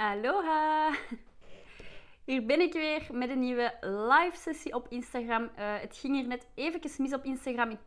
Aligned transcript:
Aloha! 0.00 0.92
Hier 2.24 2.46
ben 2.46 2.60
ik 2.60 2.72
weer 2.72 3.06
met 3.12 3.30
een 3.30 3.38
nieuwe 3.38 3.74
live 3.80 4.36
sessie 4.36 4.74
op 4.74 4.86
Instagram. 4.88 5.50
Eh, 5.54 5.80
het 5.80 5.96
ging 5.96 6.14
hier 6.14 6.26
net 6.26 6.46
even 6.54 6.80
mis 6.98 7.12
op 7.12 7.24
Instagram. 7.24 7.70
Ik, 7.70 7.78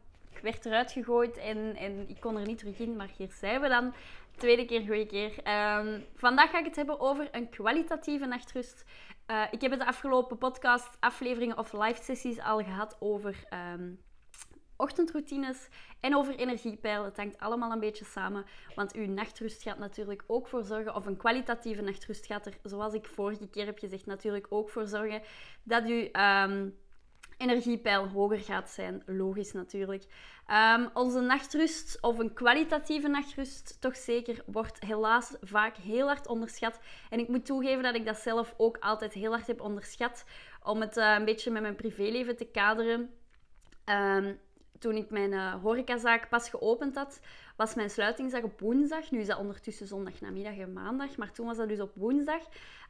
werd 0.42 0.66
eruit 0.66 0.92
gegooid 0.92 1.38
en, 1.38 1.76
en 1.76 2.10
ik 2.10 2.20
kon 2.20 2.38
er 2.38 2.46
niet 2.46 2.58
terug 2.58 2.80
in, 2.80 2.96
maar 2.96 3.10
hier 3.18 3.32
zijn 3.32 3.62
we 3.62 3.68
dan. 3.68 3.94
Tweede 4.36 4.66
keer, 4.66 4.82
goede 4.82 5.06
keer. 5.06 5.44
Ehm, 5.44 6.02
vandaag 6.16 6.50
ga 6.50 6.60
ik 6.60 6.66
het 6.66 6.76
hebben 6.76 7.00
over 7.00 7.28
een 7.32 7.50
kwalitatieve 7.50 8.26
nachtrust. 8.26 8.86
Uh, 9.28 9.44
ik 9.52 9.62
heb 9.62 9.72
het 9.72 9.80
de 9.80 9.86
afgelopen 9.86 10.38
podcast, 10.38 10.98
afleveringen 11.00 11.58
of 11.58 11.74
live 11.74 12.04
sessies 12.04 12.40
al 12.40 12.64
gehad 12.64 12.98
over 13.00 13.44
ehm, 13.50 13.92
ochtendroutines 14.84 15.68
en 16.00 16.16
over 16.16 16.36
energiepeil. 16.36 17.04
Het 17.04 17.18
hangt 17.18 17.40
allemaal 17.40 17.72
een 17.72 17.80
beetje 17.80 18.06
samen, 18.06 18.46
want 18.76 18.94
uw 18.94 19.08
nachtrust 19.08 19.64
gaat 19.64 19.78
natuurlijk 19.78 20.24
ook 20.28 20.48
voor 20.48 20.64
zorgen, 20.64 20.96
of 20.96 21.06
een 21.06 21.18
kwalitatieve 21.18 21.82
nachtrust 21.82 22.26
gaat 22.26 22.46
er, 22.46 22.58
zoals 22.64 22.94
ik 22.94 23.06
vorige 23.06 23.48
keer 23.48 23.66
heb 23.66 23.80
gezegd, 23.80 24.06
natuurlijk 24.06 24.48
ook 24.50 24.70
voor 24.70 24.88
zorgen 24.88 25.22
dat 25.64 25.84
uw 25.86 26.10
um, 26.12 26.78
energiepeil 27.38 28.08
hoger 28.08 28.40
gaat 28.40 28.70
zijn. 28.70 29.04
Logisch 29.06 29.52
natuurlijk. 29.52 30.04
Um, 30.76 30.90
onze 30.94 31.20
nachtrust, 31.20 32.02
of 32.02 32.20
een 32.20 32.34
kwalitatieve 32.34 33.08
nachtrust, 33.08 33.82
toch 33.82 33.96
zeker, 33.96 34.44
wordt 34.46 34.86
helaas 34.86 35.36
vaak 35.42 35.78
heel 35.78 36.08
hard 36.08 36.28
onderschat. 36.28 36.80
En 37.10 37.20
ik 37.20 37.28
moet 37.28 37.46
toegeven 37.46 37.84
dat 37.84 37.96
ik 37.96 38.06
dat 38.06 38.18
zelf 38.18 38.54
ook 38.58 38.78
altijd 38.80 39.14
heel 39.14 39.32
hard 39.32 39.48
heb 39.48 39.62
onderschat, 39.62 40.26
om 40.64 40.82
het 40.82 40.98
uh, 40.98 41.16
een 41.18 41.26
beetje 41.26 41.52
met 41.52 41.62
mijn 41.62 41.76
privéleven 41.76 42.36
te 42.36 42.46
kaderen. 42.46 43.14
Um, 43.86 44.40
toen 44.84 44.96
ik 44.96 45.10
mijn 45.10 45.32
uh, 45.32 45.54
horecazaak 45.62 46.30
pas 46.30 46.50
geopend 46.50 46.96
had, 46.96 47.20
was 47.56 47.76
mijn 47.76 47.90
sluitingsdag 47.90 48.42
op 48.42 48.60
woensdag. 48.60 49.12
Nu 49.12 49.20
is 49.20 49.28
dat 49.28 49.38
ondertussen 49.38 49.88
zondag 49.88 50.22
namiddag 50.22 50.58
en 50.58 50.74
maandag, 50.74 51.18
maar 51.18 51.32
toen 51.32 51.46
was 51.46 51.58
dat 51.58 51.68
dus 51.68 51.80
op 51.80 51.92
woensdag. 51.96 52.42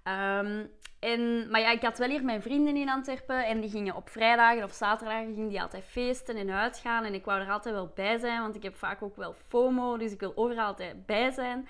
Um, 0.03 0.69
en, 0.99 1.49
maar 1.49 1.59
ja, 1.59 1.71
ik 1.71 1.81
had 1.81 1.97
wel 1.97 2.09
hier 2.09 2.23
mijn 2.23 2.41
vrienden 2.41 2.75
in 2.75 2.89
Antwerpen 2.89 3.45
en 3.45 3.61
die 3.61 3.69
gingen 3.69 3.95
op 3.95 4.09
vrijdagen 4.09 4.63
of 4.63 4.73
zaterdagen 4.73 5.33
gingen 5.33 5.49
die 5.49 5.61
altijd 5.61 5.83
feesten 5.83 6.35
en 6.35 6.49
uitgaan. 6.49 7.03
En 7.03 7.13
ik 7.13 7.25
wou 7.25 7.41
er 7.41 7.51
altijd 7.51 7.75
wel 7.75 7.91
bij 7.95 8.17
zijn, 8.17 8.41
want 8.41 8.55
ik 8.55 8.63
heb 8.63 8.75
vaak 8.75 9.01
ook 9.01 9.15
wel 9.15 9.33
FOMO, 9.47 9.97
dus 9.97 10.11
ik 10.11 10.19
wil 10.19 10.31
overal 10.35 10.65
altijd 10.65 11.05
bij 11.05 11.31
zijn. 11.31 11.67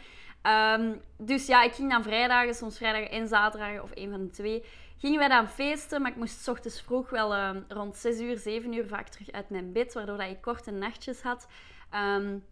Um, 0.47 1.01
dus 1.17 1.45
ja, 1.45 1.63
ik 1.63 1.73
ging 1.73 1.91
dan 1.91 2.03
vrijdagen, 2.03 2.55
soms 2.55 2.77
vrijdagen 2.77 3.11
en 3.11 3.27
zaterdagen 3.27 3.83
of 3.83 3.91
een 3.93 4.09
van 4.09 4.21
de 4.21 4.29
twee, 4.29 4.63
gingen 4.97 5.19
wij 5.19 5.27
dan 5.27 5.49
feesten, 5.49 6.01
maar 6.01 6.11
ik 6.11 6.17
moest 6.17 6.43
s 6.43 6.47
ochtends 6.47 6.81
vroeg 6.81 7.09
wel 7.09 7.35
uh, 7.35 7.49
rond 7.67 7.95
6 7.95 8.19
uur, 8.19 8.37
7 8.37 8.73
uur 8.73 8.87
vaak 8.87 9.07
terug 9.07 9.31
uit 9.31 9.49
mijn 9.49 9.71
bed, 9.71 9.93
waardoor 9.93 10.17
dat 10.17 10.29
ik 10.29 10.41
korte 10.41 10.71
nachtjes 10.71 11.21
had. 11.21 11.47
Um, 11.93 12.43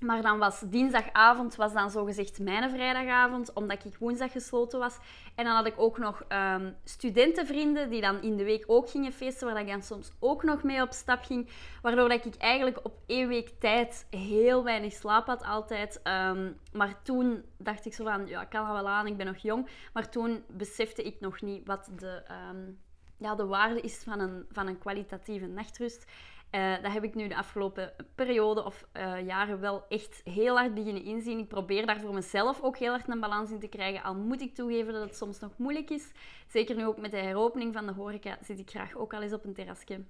maar 0.00 0.22
dan 0.22 0.38
was 0.38 0.60
dinsdagavond 0.60 1.54
was 1.54 1.72
dan 1.72 1.90
zogezegd 1.90 2.38
mijn 2.38 2.70
vrijdagavond, 2.70 3.52
omdat 3.52 3.84
ik 3.84 3.96
woensdag 3.98 4.32
gesloten 4.32 4.78
was. 4.78 4.98
En 5.34 5.44
dan 5.44 5.54
had 5.54 5.66
ik 5.66 5.74
ook 5.76 5.98
nog 5.98 6.24
um, 6.28 6.76
studentenvrienden 6.84 7.90
die 7.90 8.00
dan 8.00 8.22
in 8.22 8.36
de 8.36 8.44
week 8.44 8.64
ook 8.66 8.90
gingen 8.90 9.12
feesten, 9.12 9.46
waar 9.46 9.60
ik 9.60 9.68
dan 9.68 9.82
soms 9.82 10.12
ook 10.18 10.42
nog 10.42 10.62
mee 10.62 10.82
op 10.82 10.92
stap 10.92 11.24
ging. 11.24 11.48
Waardoor 11.82 12.10
ik 12.10 12.34
eigenlijk 12.36 12.78
op 12.82 12.98
één 13.06 13.28
week 13.28 13.48
tijd 13.58 14.06
heel 14.10 14.64
weinig 14.64 14.92
slaap 14.92 15.26
had 15.26 15.44
altijd. 15.44 16.00
Um, 16.04 16.58
maar 16.72 17.02
toen 17.02 17.44
dacht 17.58 17.86
ik 17.86 17.94
zo 17.94 18.04
van, 18.04 18.26
ja, 18.26 18.42
ik 18.42 18.48
kan 18.48 18.66
dat 18.66 18.74
wel 18.74 18.88
aan, 18.88 19.06
ik 19.06 19.16
ben 19.16 19.26
nog 19.26 19.36
jong. 19.36 19.68
Maar 19.92 20.08
toen 20.08 20.44
besefte 20.48 21.02
ik 21.02 21.20
nog 21.20 21.40
niet 21.40 21.66
wat 21.66 21.90
de, 21.96 22.22
um, 22.50 22.78
ja, 23.18 23.34
de 23.34 23.46
waarde 23.46 23.80
is 23.80 23.96
van 23.96 24.20
een, 24.20 24.46
van 24.50 24.66
een 24.66 24.78
kwalitatieve 24.78 25.46
nachtrust. 25.46 26.06
Uh, 26.54 26.82
dat 26.82 26.92
heb 26.92 27.04
ik 27.04 27.14
nu 27.14 27.28
de 27.28 27.36
afgelopen 27.36 27.92
periode 28.14 28.64
of 28.64 28.86
uh, 28.96 29.26
jaren 29.26 29.60
wel 29.60 29.84
echt 29.88 30.20
heel 30.24 30.56
hard 30.56 30.74
beginnen 30.74 31.04
inzien. 31.04 31.38
Ik 31.38 31.48
probeer 31.48 31.86
daar 31.86 32.00
voor 32.00 32.14
mezelf 32.14 32.62
ook 32.62 32.76
heel 32.78 32.90
hard 32.90 33.08
een 33.08 33.20
balans 33.20 33.50
in 33.50 33.58
te 33.58 33.68
krijgen. 33.68 34.02
Al 34.02 34.14
moet 34.14 34.40
ik 34.40 34.54
toegeven 34.54 34.92
dat 34.92 35.02
het 35.02 35.16
soms 35.16 35.38
nog 35.38 35.58
moeilijk 35.58 35.90
is. 35.90 36.12
Zeker 36.46 36.76
nu 36.76 36.86
ook 36.86 36.98
met 36.98 37.10
de 37.10 37.16
heropening 37.16 37.72
van 37.72 37.86
de 37.86 37.92
horeca 37.92 38.38
zit 38.42 38.58
ik 38.58 38.70
graag 38.70 38.94
ook 38.94 39.14
al 39.14 39.22
eens 39.22 39.32
op 39.32 39.44
een 39.44 39.54
terrasje. 39.54 40.04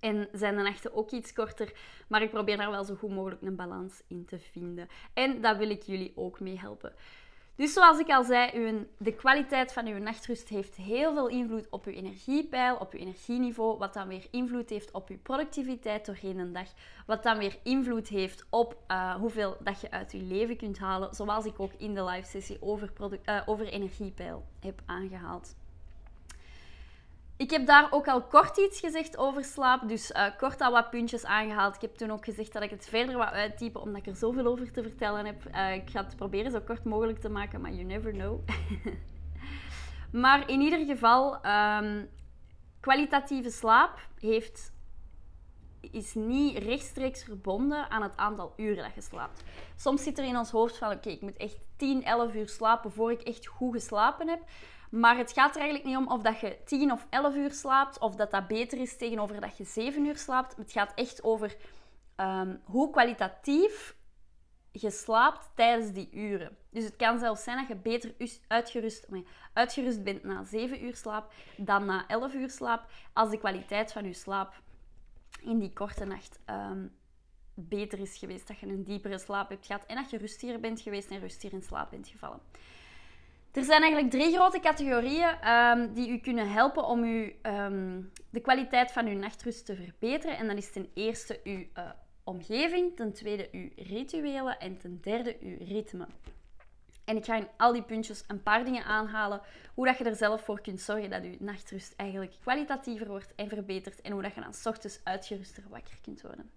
En 0.00 0.28
zijn 0.32 0.56
de 0.56 0.62
nachten 0.62 0.94
ook 0.94 1.10
iets 1.10 1.32
korter. 1.32 1.72
Maar 2.08 2.22
ik 2.22 2.30
probeer 2.30 2.56
daar 2.56 2.70
wel 2.70 2.84
zo 2.84 2.94
goed 2.94 3.10
mogelijk 3.10 3.42
een 3.42 3.56
balans 3.56 4.02
in 4.08 4.24
te 4.24 4.38
vinden. 4.38 4.88
En 5.14 5.40
daar 5.40 5.58
wil 5.58 5.70
ik 5.70 5.82
jullie 5.82 6.12
ook 6.14 6.40
mee 6.40 6.58
helpen. 6.58 6.92
Dus 7.56 7.72
zoals 7.72 7.98
ik 7.98 8.08
al 8.08 8.24
zei, 8.24 8.50
uw, 8.54 8.86
de 8.98 9.14
kwaliteit 9.14 9.72
van 9.72 9.86
uw 9.86 9.98
nachtrust 9.98 10.48
heeft 10.48 10.74
heel 10.74 11.14
veel 11.14 11.28
invloed 11.28 11.66
op 11.70 11.86
uw 11.86 11.92
energiepeil, 11.92 12.76
op 12.76 12.92
uw 12.92 12.98
energieniveau, 12.98 13.78
wat 13.78 13.94
dan 13.94 14.08
weer 14.08 14.26
invloed 14.30 14.70
heeft 14.70 14.90
op 14.90 15.08
uw 15.08 15.18
productiviteit 15.22 16.06
doorheen 16.06 16.38
een 16.38 16.52
dag, 16.52 16.68
wat 17.06 17.22
dan 17.22 17.38
weer 17.38 17.58
invloed 17.62 18.08
heeft 18.08 18.46
op 18.50 18.76
uh, 18.88 19.14
hoeveel 19.14 19.56
dat 19.60 19.80
je 19.80 19.90
uit 19.90 20.12
je 20.12 20.22
leven 20.22 20.56
kunt 20.56 20.78
halen, 20.78 21.14
zoals 21.14 21.44
ik 21.44 21.60
ook 21.60 21.72
in 21.76 21.94
de 21.94 22.04
live 22.04 22.28
sessie 22.28 22.62
over, 22.62 22.92
uh, 23.24 23.42
over 23.46 23.66
energiepeil 23.66 24.46
heb 24.60 24.82
aangehaald. 24.86 25.54
Ik 27.46 27.52
heb 27.52 27.66
daar 27.66 27.88
ook 27.90 28.08
al 28.08 28.22
kort 28.22 28.56
iets 28.56 28.80
gezegd 28.80 29.16
over 29.16 29.44
slaap, 29.44 29.88
dus 29.88 30.10
uh, 30.10 30.26
kort 30.38 30.60
al 30.60 30.72
wat 30.72 30.90
puntjes 30.90 31.24
aangehaald. 31.24 31.74
Ik 31.74 31.80
heb 31.80 31.96
toen 31.96 32.10
ook 32.10 32.24
gezegd 32.24 32.52
dat 32.52 32.62
ik 32.62 32.70
het 32.70 32.88
verder 32.88 33.16
wat 33.16 33.30
uittypen, 33.30 33.80
omdat 33.80 34.00
ik 34.00 34.06
er 34.06 34.16
zoveel 34.16 34.46
over 34.46 34.72
te 34.72 34.82
vertellen 34.82 35.26
heb. 35.26 35.42
Uh, 35.54 35.74
ik 35.74 35.90
ga 35.90 36.04
het 36.04 36.16
proberen 36.16 36.50
zo 36.50 36.60
kort 36.60 36.84
mogelijk 36.84 37.20
te 37.20 37.28
maken, 37.28 37.60
maar 37.60 37.72
you 37.72 37.84
never 37.84 38.12
know. 38.12 38.40
maar 40.22 40.50
in 40.50 40.60
ieder 40.60 40.86
geval, 40.86 41.46
um, 41.46 42.08
kwalitatieve 42.80 43.50
slaap 43.50 43.98
heeft, 44.20 44.72
is 45.80 46.14
niet 46.14 46.58
rechtstreeks 46.58 47.24
verbonden 47.24 47.90
aan 47.90 48.02
het 48.02 48.16
aantal 48.16 48.52
uren 48.56 48.84
dat 48.84 48.94
je 48.94 49.00
slaapt. 49.00 49.42
Soms 49.76 50.02
zit 50.02 50.18
er 50.18 50.24
in 50.24 50.36
ons 50.36 50.50
hoofd 50.50 50.76
van, 50.76 50.92
oké, 50.92 51.08
ik 51.08 51.20
moet 51.20 51.36
echt 51.36 51.58
10, 51.76 52.04
11 52.04 52.34
uur 52.34 52.48
slapen 52.48 52.92
voor 52.92 53.10
ik 53.10 53.20
echt 53.20 53.46
goed 53.46 53.74
geslapen 53.74 54.28
heb. 54.28 54.40
Maar 54.96 55.16
het 55.16 55.32
gaat 55.32 55.54
er 55.54 55.60
eigenlijk 55.60 55.88
niet 55.88 55.96
om 55.96 56.08
of 56.08 56.22
dat 56.22 56.40
je 56.40 56.58
10 56.64 56.92
of 56.92 57.06
11 57.10 57.34
uur 57.34 57.52
slaapt, 57.52 57.98
of 57.98 58.14
dat 58.14 58.30
dat 58.30 58.46
beter 58.46 58.80
is 58.80 58.96
tegenover 58.96 59.40
dat 59.40 59.56
je 59.56 59.64
7 59.64 60.06
uur 60.06 60.16
slaapt. 60.16 60.56
Het 60.56 60.72
gaat 60.72 60.92
echt 60.94 61.24
over 61.24 61.56
um, 62.16 62.60
hoe 62.64 62.90
kwalitatief 62.90 63.96
je 64.72 64.90
slaapt 64.90 65.50
tijdens 65.54 65.92
die 65.92 66.08
uren. 66.12 66.56
Dus 66.70 66.84
het 66.84 66.96
kan 66.96 67.18
zelfs 67.18 67.42
zijn 67.42 67.58
dat 67.58 67.68
je 67.68 67.76
beter 67.76 68.14
uitgerust, 68.46 69.06
uitgerust 69.52 70.04
bent 70.04 70.24
na 70.24 70.44
7 70.44 70.84
uur 70.84 70.96
slaap 70.96 71.32
dan 71.56 71.84
na 71.84 72.06
11 72.06 72.34
uur 72.34 72.50
slaap, 72.50 72.86
als 73.12 73.30
de 73.30 73.38
kwaliteit 73.38 73.92
van 73.92 74.04
je 74.04 74.12
slaap 74.12 74.62
in 75.42 75.58
die 75.58 75.72
korte 75.72 76.04
nacht 76.04 76.40
um, 76.50 76.96
beter 77.54 77.98
is 77.98 78.16
geweest. 78.16 78.48
Dat 78.48 78.58
je 78.58 78.66
een 78.66 78.84
diepere 78.84 79.18
slaap 79.18 79.48
hebt 79.48 79.66
gehad 79.66 79.86
en 79.86 79.96
dat 79.96 80.10
je 80.10 80.18
rustiger 80.18 80.60
bent 80.60 80.80
geweest 80.80 81.10
en 81.10 81.20
rustiger 81.20 81.58
in 81.58 81.62
slaap 81.62 81.90
bent 81.90 82.08
gevallen. 82.08 82.40
Er 83.56 83.64
zijn 83.64 83.82
eigenlijk 83.82 84.12
drie 84.12 84.34
grote 84.34 84.60
categorieën 84.60 85.50
um, 85.52 85.94
die 85.94 86.10
u 86.10 86.18
kunnen 86.18 86.50
helpen 86.50 86.84
om 86.84 87.04
u, 87.04 87.34
um, 87.42 88.12
de 88.30 88.40
kwaliteit 88.40 88.92
van 88.92 89.06
uw 89.06 89.18
nachtrust 89.18 89.66
te 89.66 89.76
verbeteren. 89.76 90.36
En 90.36 90.46
dat 90.46 90.56
is 90.56 90.72
ten 90.72 90.88
eerste 90.94 91.40
uw 91.44 91.58
uh, 91.58 91.90
omgeving, 92.24 92.96
ten 92.96 93.12
tweede 93.12 93.48
uw 93.52 93.68
rituelen 93.76 94.58
en 94.58 94.78
ten 94.78 94.98
derde 95.02 95.36
uw 95.40 95.56
ritme. 95.58 96.06
En 97.04 97.16
ik 97.16 97.24
ga 97.24 97.36
in 97.36 97.48
al 97.56 97.72
die 97.72 97.82
puntjes 97.82 98.24
een 98.26 98.42
paar 98.42 98.64
dingen 98.64 98.84
aanhalen. 98.84 99.40
Hoe 99.74 99.86
dat 99.86 99.98
je 99.98 100.04
er 100.04 100.16
zelf 100.16 100.44
voor 100.44 100.60
kunt 100.60 100.80
zorgen 100.80 101.10
dat 101.10 101.22
je 101.22 101.36
nachtrust 101.38 101.94
eigenlijk 101.96 102.34
kwalitatiever 102.40 103.06
wordt 103.06 103.34
en 103.34 103.48
verbetert. 103.48 104.00
En 104.00 104.12
hoe 104.12 104.22
dat 104.22 104.34
je 104.34 104.40
dan 104.40 104.54
ochtends 104.64 105.00
uitgeruster 105.04 105.62
wakker 105.68 105.98
kunt 106.02 106.22
worden. 106.22 106.50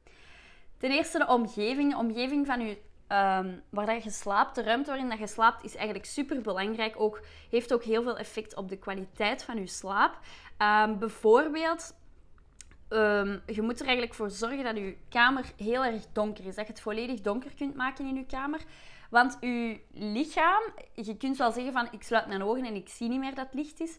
Ten 0.77 0.91
eerste 0.91 1.17
de 1.17 1.27
omgeving. 1.27 1.91
De 1.91 1.97
omgeving 1.97 2.45
van 2.45 2.61
je 2.61 2.77
Um, 3.11 3.61
waar 3.69 3.85
dat 3.85 4.03
je 4.03 4.09
slaapt, 4.09 4.55
de 4.55 4.63
ruimte 4.63 4.89
waarin 4.89 5.09
dat 5.09 5.19
je 5.19 5.27
slaapt, 5.27 5.63
is 5.63 5.75
eigenlijk 5.75 6.05
super 6.05 6.41
belangrijk. 6.41 6.99
Ook, 6.99 7.21
heeft 7.49 7.73
ook 7.73 7.83
heel 7.83 8.03
veel 8.03 8.17
effect 8.17 8.55
op 8.55 8.69
de 8.69 8.77
kwaliteit 8.77 9.43
van 9.43 9.57
je 9.57 9.67
slaap. 9.67 10.19
Um, 10.57 10.99
bijvoorbeeld, 10.99 11.95
um, 12.89 13.41
je 13.45 13.61
moet 13.61 13.79
er 13.79 13.85
eigenlijk 13.85 14.13
voor 14.13 14.29
zorgen 14.29 14.63
dat 14.63 14.77
je 14.77 14.97
kamer 15.09 15.45
heel 15.57 15.85
erg 15.85 16.03
donker 16.13 16.45
is. 16.45 16.55
Dat 16.55 16.65
je 16.65 16.71
het 16.71 16.81
volledig 16.81 17.21
donker 17.21 17.51
kunt 17.55 17.75
maken 17.75 18.05
in 18.05 18.15
je 18.15 18.25
kamer. 18.25 18.61
Want 19.09 19.37
je 19.39 19.79
lichaam, 19.91 20.61
je 20.95 21.17
kunt 21.17 21.37
wel 21.37 21.51
zeggen 21.51 21.73
van 21.73 21.87
ik 21.91 22.03
sluit 22.03 22.27
mijn 22.27 22.43
ogen 22.43 22.65
en 22.65 22.75
ik 22.75 22.89
zie 22.89 23.09
niet 23.09 23.19
meer 23.19 23.35
dat 23.35 23.45
het 23.45 23.53
licht 23.53 23.79
is. 23.79 23.97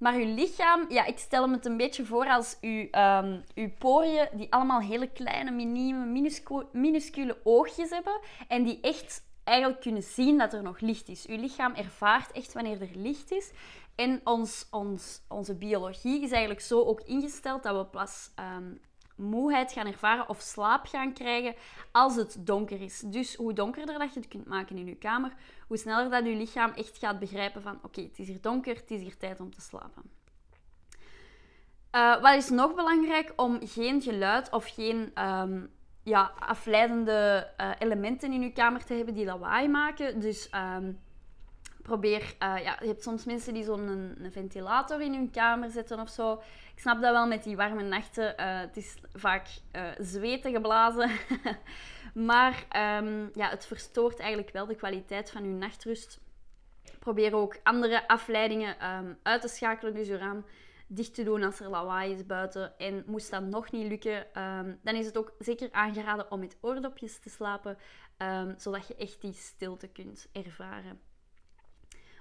Maar 0.00 0.14
uw 0.14 0.34
lichaam, 0.34 0.84
ja, 0.88 1.04
ik 1.04 1.18
stel 1.18 1.48
me 1.48 1.54
het 1.54 1.66
een 1.66 1.76
beetje 1.76 2.04
voor 2.04 2.26
als 2.26 2.56
uw, 2.60 2.88
um, 2.92 3.44
uw 3.54 3.70
poriën, 3.78 4.28
die 4.32 4.52
allemaal 4.52 4.80
hele 4.80 5.10
kleine, 5.10 5.50
minieme, 5.50 6.26
minuscule, 6.72 7.36
oogjes 7.44 7.90
hebben. 7.90 8.20
En 8.48 8.62
die 8.62 8.80
echt 8.80 9.22
eigenlijk 9.44 9.80
kunnen 9.80 10.02
zien 10.02 10.38
dat 10.38 10.52
er 10.52 10.62
nog 10.62 10.80
licht 10.80 11.08
is. 11.08 11.26
Uw 11.26 11.36
lichaam 11.36 11.74
ervaart 11.74 12.32
echt 12.32 12.52
wanneer 12.52 12.80
er 12.80 12.90
licht 12.94 13.30
is. 13.30 13.50
En 13.94 14.20
ons, 14.24 14.66
ons, 14.70 15.22
onze 15.28 15.54
biologie 15.54 16.22
is 16.22 16.30
eigenlijk 16.30 16.60
zo 16.60 16.80
ook 16.84 17.00
ingesteld 17.00 17.62
dat 17.62 17.76
we 17.76 17.84
pas 17.84 18.30
um, 18.56 18.80
moeheid 19.20 19.72
gaan 19.72 19.86
ervaren 19.86 20.28
of 20.28 20.40
slaap 20.40 20.86
gaan 20.86 21.12
krijgen 21.12 21.54
als 21.92 22.16
het 22.16 22.36
donker 22.40 22.80
is. 22.80 23.00
Dus 23.00 23.34
hoe 23.34 23.52
donkerder 23.52 23.98
dat 23.98 24.14
je 24.14 24.20
het 24.20 24.28
kunt 24.28 24.46
maken 24.46 24.76
in 24.76 24.86
je 24.86 24.96
kamer, 24.96 25.32
hoe 25.66 25.76
sneller 25.76 26.10
dat 26.10 26.24
je 26.24 26.34
lichaam 26.34 26.70
echt 26.70 26.98
gaat 26.98 27.18
begrijpen 27.18 27.62
van 27.62 27.78
oké, 27.82 28.00
het 28.00 28.18
is 28.18 28.26
hier 28.26 28.40
donker, 28.40 28.74
het 28.74 28.90
is 28.90 29.00
hier 29.00 29.16
tijd 29.16 29.40
om 29.40 29.54
te 29.54 29.60
slapen. 29.60 30.02
Uh, 31.94 32.20
wat 32.22 32.34
is 32.34 32.48
nog 32.48 32.74
belangrijk 32.74 33.32
om 33.36 33.58
geen 33.62 34.02
geluid 34.02 34.50
of 34.50 34.66
geen 34.74 35.24
um, 35.24 35.70
ja, 36.02 36.32
afleidende 36.38 37.50
uh, 37.60 37.70
elementen 37.78 38.32
in 38.32 38.42
je 38.42 38.52
kamer 38.52 38.84
te 38.84 38.94
hebben 38.94 39.14
die 39.14 39.24
lawaai 39.24 39.68
maken. 39.68 40.20
Dus 40.20 40.50
um, 40.54 41.00
probeer, 41.82 42.20
uh, 42.22 42.64
ja, 42.64 42.76
je 42.80 42.86
hebt 42.86 43.02
soms 43.02 43.24
mensen 43.24 43.54
die 43.54 43.64
zo'n 43.64 44.16
ventilator 44.30 45.00
in 45.00 45.14
hun 45.14 45.30
kamer 45.30 45.70
zetten 45.70 46.00
of 46.00 46.08
zo. 46.08 46.42
Ik 46.80 46.86
snap 46.86 47.00
dat 47.00 47.12
wel 47.12 47.26
met 47.26 47.42
die 47.42 47.56
warme 47.56 47.82
nachten. 47.82 48.34
Uh, 48.40 48.60
het 48.60 48.76
is 48.76 48.96
vaak 49.12 49.46
uh, 49.76 49.88
zweten 49.98 50.52
geblazen. 50.52 51.10
maar 52.30 52.66
um, 53.02 53.30
ja, 53.34 53.48
het 53.48 53.66
verstoort 53.66 54.18
eigenlijk 54.18 54.52
wel 54.52 54.66
de 54.66 54.74
kwaliteit 54.74 55.30
van 55.30 55.44
uw 55.44 55.56
nachtrust. 55.56 56.20
Probeer 56.98 57.34
ook 57.34 57.58
andere 57.62 58.08
afleidingen 58.08 58.96
um, 58.96 59.18
uit 59.22 59.40
te 59.40 59.48
schakelen. 59.48 59.94
Dus 59.94 60.06
je 60.06 60.16
raam 60.16 60.44
dicht 60.86 61.14
te 61.14 61.22
doen 61.22 61.42
als 61.42 61.60
er 61.60 61.68
lawaai 61.68 62.12
is 62.12 62.26
buiten. 62.26 62.78
En 62.78 63.02
moest 63.06 63.30
dat 63.30 63.42
nog 63.42 63.70
niet 63.70 63.88
lukken, 63.88 64.42
um, 64.42 64.78
dan 64.82 64.94
is 64.94 65.06
het 65.06 65.18
ook 65.18 65.32
zeker 65.38 65.68
aangeraden 65.72 66.30
om 66.30 66.40
met 66.40 66.56
oordopjes 66.60 67.18
te 67.18 67.30
slapen. 67.30 67.78
zodat 68.56 68.86
je 68.86 68.94
echt 68.94 69.20
die 69.20 69.32
stilte 69.32 69.88
kunt 69.88 70.28
ervaren. 70.32 71.09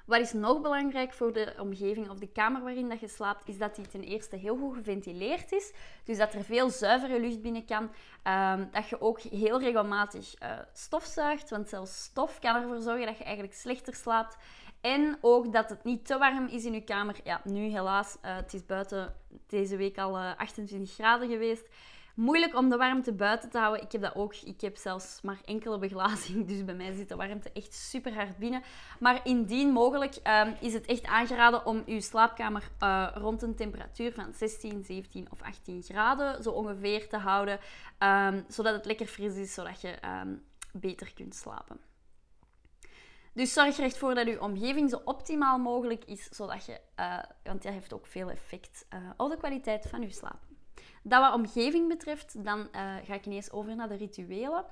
Wat 0.09 0.19
is 0.19 0.33
nog 0.33 0.61
belangrijk 0.61 1.13
voor 1.13 1.33
de 1.33 1.53
omgeving 1.59 2.09
of 2.09 2.19
de 2.19 2.27
kamer 2.27 2.61
waarin 2.61 2.89
dat 2.89 3.00
je 3.00 3.07
slaapt, 3.07 3.47
is 3.47 3.57
dat 3.57 3.75
die 3.75 3.88
ten 3.88 4.03
eerste 4.03 4.35
heel 4.35 4.57
goed 4.57 4.75
geventileerd 4.75 5.51
is. 5.51 5.71
Dus 6.03 6.17
dat 6.17 6.33
er 6.33 6.44
veel 6.44 6.69
zuivere 6.69 7.19
lucht 7.19 7.41
binnen 7.41 7.65
kan. 7.65 7.83
Um, 7.83 8.69
dat 8.71 8.89
je 8.89 9.01
ook 9.01 9.19
heel 9.19 9.59
regelmatig 9.59 10.41
uh, 10.44 10.51
stofzuigt, 10.73 11.50
want 11.50 11.69
zelfs 11.69 12.03
stof 12.03 12.39
kan 12.39 12.56
ervoor 12.56 12.81
zorgen 12.81 13.06
dat 13.06 13.17
je 13.17 13.23
eigenlijk 13.23 13.56
slechter 13.56 13.95
slaapt. 13.95 14.38
En 14.81 15.17
ook 15.21 15.53
dat 15.53 15.69
het 15.69 15.83
niet 15.83 16.06
te 16.06 16.17
warm 16.17 16.47
is 16.47 16.65
in 16.65 16.73
je 16.73 16.83
kamer. 16.83 17.15
Ja, 17.23 17.41
nu 17.44 17.59
helaas, 17.59 18.17
uh, 18.25 18.35
het 18.35 18.53
is 18.53 18.65
buiten 18.65 19.15
deze 19.47 19.77
week 19.77 19.97
al 19.97 20.17
uh, 20.17 20.29
eh, 20.29 20.38
28 20.38 20.94
graden 20.94 21.29
geweest 21.29 21.67
moeilijk 22.19 22.56
om 22.56 22.69
de 22.69 22.77
warmte 22.77 23.13
buiten 23.13 23.50
te 23.50 23.57
houden. 23.57 23.83
Ik 23.83 23.92
heb 23.92 24.01
dat 24.01 24.16
ook. 24.16 24.36
Ik 24.36 24.62
heb 24.62 24.77
zelfs 24.77 25.21
maar 25.21 25.42
enkele 25.45 25.80
beglazing. 25.80 26.48
Dus 26.48 26.66
bij 26.66 26.75
mij 26.75 26.94
zit 26.94 27.10
de 27.10 27.16
warmte 27.16 27.51
echt 27.54 27.74
super 27.74 28.13
hard 28.13 28.38
binnen. 28.38 28.63
Maar 29.00 29.19
indien 29.24 29.69
mogelijk 29.69 30.16
um, 30.24 30.56
is 30.60 30.74
het 30.74 30.86
echt 30.86 31.06
aangeraden 31.06 31.66
om 31.66 31.83
uw 31.86 32.00
slaapkamer 32.00 32.69
uh, 32.83 33.07
rond 33.13 33.42
een 33.42 33.56
temperatuur 33.56 34.13
van 34.13 34.33
16, 34.33 34.83
17 34.83 35.27
of 35.31 35.42
18 35.42 35.83
graden 35.83 36.44
zo 36.44 36.50
ongeveer 36.50 37.10
te 37.10 37.18
houden. 37.18 37.60
Um, 38.00 38.45
zodat 38.48 38.74
het 38.74 38.86
lekker 38.86 39.07
fris 39.07 39.36
is, 39.36 39.54
zodat 39.54 39.81
je 39.81 39.98
um, 40.21 40.44
beter 40.74 41.13
kunt 41.13 41.36
slapen. 41.36 41.80
Dus 43.33 43.54
zorg 43.54 43.77
er 43.77 43.83
echt 43.83 43.98
voor 43.98 44.16
dat 44.16 44.27
je 44.27 44.42
omgeving 44.42 44.89
zo 44.89 45.01
optimaal 45.06 45.57
mogelijk 45.57 46.06
is, 46.06 46.24
zodat 46.24 46.66
je, 46.66 46.80
uh, 47.00 47.19
want 47.44 47.63
dat 47.63 47.74
heeft 47.74 47.94
ook 47.94 48.07
veel 48.07 48.30
effect 48.30 48.86
uh, 48.94 49.10
op 49.18 49.30
de 49.30 49.38
kwaliteit 49.38 49.88
van 49.89 50.01
je 50.01 50.12
slaap. 50.12 50.48
Dat 51.03 51.21
wat 51.21 51.33
omgeving 51.33 51.87
betreft, 51.87 52.43
dan 52.43 52.59
uh, 52.59 52.65
ga 53.03 53.13
ik 53.13 53.25
ineens 53.25 53.51
over 53.51 53.75
naar 53.75 53.87
de 53.87 53.95
rituelen. 53.95 54.65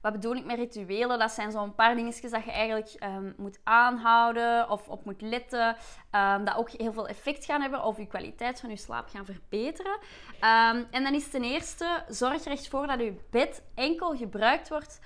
Wat 0.00 0.12
bedoel 0.12 0.34
ik 0.34 0.44
met 0.44 0.56
rituelen? 0.56 1.18
Dat 1.18 1.30
zijn 1.30 1.50
zo'n 1.50 1.74
paar 1.74 1.94
dingetjes 1.94 2.30
dat 2.30 2.44
je 2.44 2.50
eigenlijk 2.50 2.94
um, 3.04 3.34
moet 3.36 3.58
aanhouden 3.62 4.70
of 4.70 4.88
op 4.88 5.04
moet 5.04 5.20
letten. 5.20 5.76
Um, 6.10 6.44
dat 6.44 6.56
ook 6.56 6.70
heel 6.70 6.92
veel 6.92 7.08
effect 7.08 7.44
gaan 7.44 7.60
hebben 7.60 7.84
of 7.84 7.96
je 7.96 8.06
kwaliteit 8.06 8.60
van 8.60 8.70
je 8.70 8.76
slaap 8.76 9.08
gaan 9.08 9.24
verbeteren. 9.24 9.92
Um, 9.92 10.86
en 10.90 11.02
dan 11.02 11.14
is 11.14 11.30
ten 11.30 11.44
eerste, 11.44 12.04
zorg 12.08 12.44
er 12.44 12.50
echt 12.50 12.68
voor 12.68 12.86
dat 12.86 13.00
je 13.00 13.20
bed 13.30 13.62
enkel 13.74 14.16
gebruikt 14.16 14.68
wordt 14.68 15.00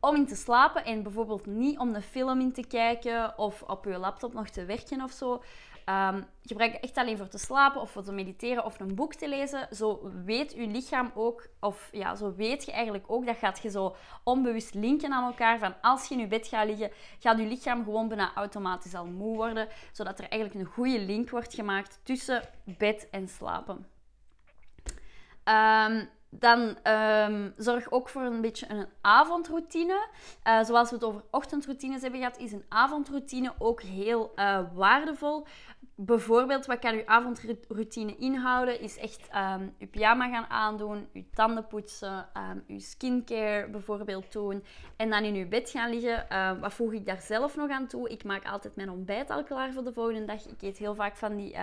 om 0.00 0.16
in 0.16 0.26
te 0.26 0.36
slapen 0.36 0.84
en 0.84 1.02
bijvoorbeeld 1.02 1.46
niet 1.46 1.78
om 1.78 1.94
een 1.94 2.02
film 2.02 2.40
in 2.40 2.52
te 2.52 2.66
kijken 2.66 3.38
of 3.38 3.62
op 3.62 3.84
je 3.84 3.98
laptop 3.98 4.32
nog 4.32 4.48
te 4.48 4.64
werken 4.64 5.02
of 5.02 5.10
zo. 5.10 5.42
Um, 5.88 6.26
gebruik 6.42 6.72
het 6.72 6.82
echt 6.82 6.96
alleen 6.96 7.16
voor 7.16 7.28
te 7.28 7.38
slapen 7.38 7.80
of 7.80 7.90
voor 7.90 8.02
te 8.02 8.12
mediteren 8.12 8.64
of 8.64 8.80
een 8.80 8.94
boek 8.94 9.14
te 9.14 9.28
lezen. 9.28 9.68
Zo 9.70 10.10
weet 10.24 10.52
je 10.52 10.66
lichaam 10.66 11.12
ook, 11.14 11.46
of 11.60 11.88
ja, 11.92 12.14
zo 12.14 12.34
weet 12.34 12.64
je 12.64 12.72
eigenlijk 12.72 13.04
ook, 13.06 13.26
dat 13.26 13.36
gaat 13.36 13.62
je 13.62 13.70
zo 13.70 13.96
onbewust 14.22 14.74
linken 14.74 15.12
aan 15.12 15.24
elkaar. 15.24 15.58
Van 15.58 15.74
als 15.80 16.08
je 16.08 16.14
in 16.14 16.20
je 16.20 16.26
bed 16.26 16.46
gaat 16.46 16.66
liggen, 16.66 16.90
gaat 17.18 17.38
je 17.38 17.46
lichaam 17.46 17.84
gewoon 17.84 18.08
bijna 18.08 18.34
automatisch 18.34 18.94
al 18.94 19.06
moe 19.06 19.36
worden. 19.36 19.68
Zodat 19.92 20.18
er 20.18 20.28
eigenlijk 20.28 20.60
een 20.60 20.72
goede 20.74 21.00
link 21.00 21.30
wordt 21.30 21.54
gemaakt 21.54 22.00
tussen 22.02 22.42
bed 22.64 23.08
en 23.10 23.28
slapen. 23.28 23.86
Um, 25.44 26.08
dan 26.38 26.76
um, 26.92 27.52
zorg 27.56 27.90
ook 27.90 28.08
voor 28.08 28.22
een 28.22 28.40
beetje 28.40 28.66
een 28.68 28.86
avondroutine. 29.00 30.08
Uh, 30.44 30.64
zoals 30.64 30.88
we 30.88 30.94
het 30.94 31.04
over 31.04 31.22
ochtendroutines 31.30 32.02
hebben 32.02 32.20
gehad, 32.20 32.38
is 32.38 32.52
een 32.52 32.64
avondroutine 32.68 33.52
ook 33.58 33.82
heel 33.82 34.32
uh, 34.36 34.60
waardevol. 34.74 35.46
Bijvoorbeeld, 35.96 36.66
wat 36.66 36.78
kan 36.78 36.94
uw 36.94 37.06
avondroutine 37.06 38.16
inhouden? 38.16 38.80
Is 38.80 38.98
echt 38.98 39.28
um, 39.34 39.74
uw 39.78 39.88
pyjama 39.88 40.28
gaan 40.28 40.46
aandoen, 40.46 41.08
uw 41.12 41.24
tanden 41.34 41.66
poetsen, 41.66 42.28
um, 42.50 42.64
uw 42.68 42.78
skincare 42.78 43.68
bijvoorbeeld 43.68 44.32
doen. 44.32 44.64
En 44.96 45.10
dan 45.10 45.22
in 45.22 45.34
uw 45.34 45.48
bed 45.48 45.70
gaan 45.70 45.90
liggen. 45.90 46.26
Wat 46.60 46.72
voeg 46.72 46.92
ik 46.92 47.06
daar 47.06 47.20
zelf 47.20 47.56
nog 47.56 47.70
aan 47.70 47.86
toe? 47.86 48.08
Ik 48.08 48.24
maak 48.24 48.46
altijd 48.46 48.76
mijn 48.76 48.90
ontbijt 48.90 49.30
al 49.30 49.44
klaar 49.44 49.72
voor 49.72 49.84
de 49.84 49.92
volgende 49.92 50.24
dag. 50.24 50.46
Ik 50.46 50.62
eet 50.62 50.78
heel 50.78 50.94
vaak 50.94 51.16
van 51.16 51.36
die 51.36 51.56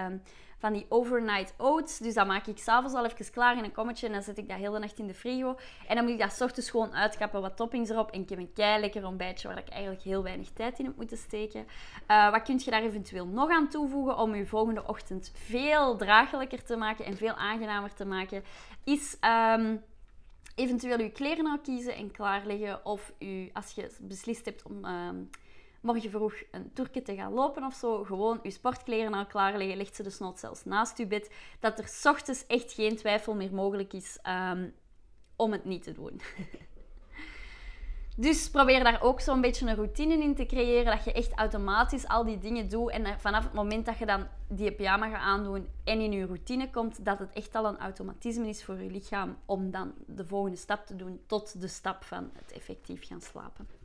van 0.62 0.74
die 0.74 0.86
overnight 0.90 1.54
oats. 1.58 1.98
Dus 1.98 2.14
dat 2.14 2.28
maak 2.28 2.48
ik 2.48 2.58
s'avonds 2.58 2.96
al 2.96 3.06
even 3.06 3.32
klaar 3.32 3.58
in 3.58 3.64
een 3.64 3.72
kommetje 3.72 4.08
en 4.08 4.14
dan 4.14 4.22
zet 4.22 4.38
ik 4.38 4.48
dat 4.50 4.58
heel 4.58 4.72
de 4.72 4.80
nacht 4.80 5.00
in 5.00 5.08
de 5.08 5.14
frigo. 5.14 5.58
En 5.88 5.96
dan 5.96 6.04
moet 6.04 6.14
ik 6.14 6.20
dat 6.20 6.34
s 6.34 6.42
ochtends 6.42 6.70
gewoon 6.70 6.94
uitkappen, 6.94 7.42
wat 7.42 7.58
toppings 7.58 7.90
erop. 7.90 8.12
En 8.12 8.22
ik 8.22 8.30
heb 8.30 8.40
een 8.40 8.54
kei 8.54 8.80
lekker 8.80 9.06
ontbijtje 9.06 9.48
waar 9.48 9.58
ik 9.58 9.70
eigenlijk 9.70 10.02
heel 10.02 10.24
weinig 10.24 10.50
tijd 10.50 10.80
in 10.80 10.86
heb 10.86 10.96
moeten 10.96 11.18
steken. 11.18 11.68
Uh, 12.08 12.32
wat 12.32 12.42
kun 12.42 12.60
je 12.64 12.72
daar 12.72 12.84
eventueel 12.84 13.26
nog 13.26 13.50
aan 13.50 13.70
toevoegen 13.70 14.18
om 14.18 14.36
je 14.36 14.46
volgende 14.46 14.88
ochtend 14.88 15.32
veel 15.34 15.98
draaglijker 15.98 16.64
te 16.64 16.76
maken 16.76 17.06
en 17.06 17.18
veel 17.18 17.34
aangenamer 17.34 17.94
te 17.94 18.06
maken? 18.06 18.44
Is... 18.84 19.18
Um, 19.56 19.84
eventueel 20.56 21.00
je 21.00 21.12
kleren 21.12 21.46
al 21.46 21.60
kiezen 21.60 21.96
en 21.96 22.12
klaarleggen. 22.12 22.86
Of 22.86 23.14
u, 23.20 23.50
als 23.54 23.72
je 23.72 23.92
beslist 24.02 24.46
hebt 24.46 24.64
om 24.64 24.86
um, 24.86 25.30
morgen 25.82 26.10
vroeg 26.10 26.34
een 26.52 26.74
toerke 26.74 27.02
te 27.02 27.16
gaan 27.16 27.34
lopen 27.34 27.64
of 27.64 27.74
zo, 27.74 28.04
gewoon 28.04 28.40
je 28.44 28.52
sportkleren 28.52 29.14
al 29.14 29.26
klaarleggen, 29.26 29.78
legt 29.78 29.96
ze 29.96 30.04
de 30.04 30.10
snot 30.10 30.40
zelfs 30.40 30.66
naast 30.66 30.98
je 30.98 31.08
bed, 31.08 31.32
dat 31.60 31.80
er 31.80 31.88
s 31.88 32.06
ochtends 32.06 32.46
echt 32.48 32.74
geen 32.74 32.96
twijfel 32.96 33.36
meer 33.36 33.54
mogelijk 33.54 33.94
is 33.94 34.20
um, 34.28 34.74
om 35.36 35.52
het 35.52 35.66
niet 35.66 35.84
te 35.84 35.92
doen. 35.92 36.22
Dus 38.18 38.50
probeer 38.50 38.84
daar 38.84 39.02
ook 39.02 39.20
zo'n 39.20 39.42
beetje 39.42 39.68
een 39.68 39.76
routine 39.76 40.18
in 40.18 40.36
te 40.36 40.46
creëren. 40.46 40.96
Dat 40.96 41.04
je 41.04 41.14
echt 41.14 41.34
automatisch 41.34 42.08
al 42.08 42.24
die 42.24 42.38
dingen 42.38 42.70
doet. 42.70 42.90
En 42.90 43.20
vanaf 43.20 43.44
het 43.44 43.54
moment 43.54 43.86
dat 43.86 43.98
je 43.98 44.06
dan 44.06 44.28
die 44.48 44.72
pyjama 44.72 45.10
gaat 45.10 45.22
aandoen 45.22 45.68
en 45.84 46.00
in 46.00 46.12
je 46.12 46.26
routine 46.26 46.70
komt, 46.70 47.06
dat 47.06 47.20
het 47.20 47.34
echt 47.34 47.56
al 47.56 47.66
een 47.66 47.80
automatisme 47.80 48.48
is 48.48 48.64
voor 48.64 48.82
je 48.82 48.92
lichaam 48.92 49.38
om 49.46 49.72
dan 49.72 49.94
de 50.08 50.26
volgende 50.26 50.58
stap 50.58 50.86
te 50.86 50.96
doen 50.96 51.22
tot 51.26 51.62
de 51.62 51.68
stap 51.68 52.04
van 52.04 52.30
het 52.34 52.52
effectief 52.52 53.08
gaan 53.08 53.22
slapen. 53.22 53.81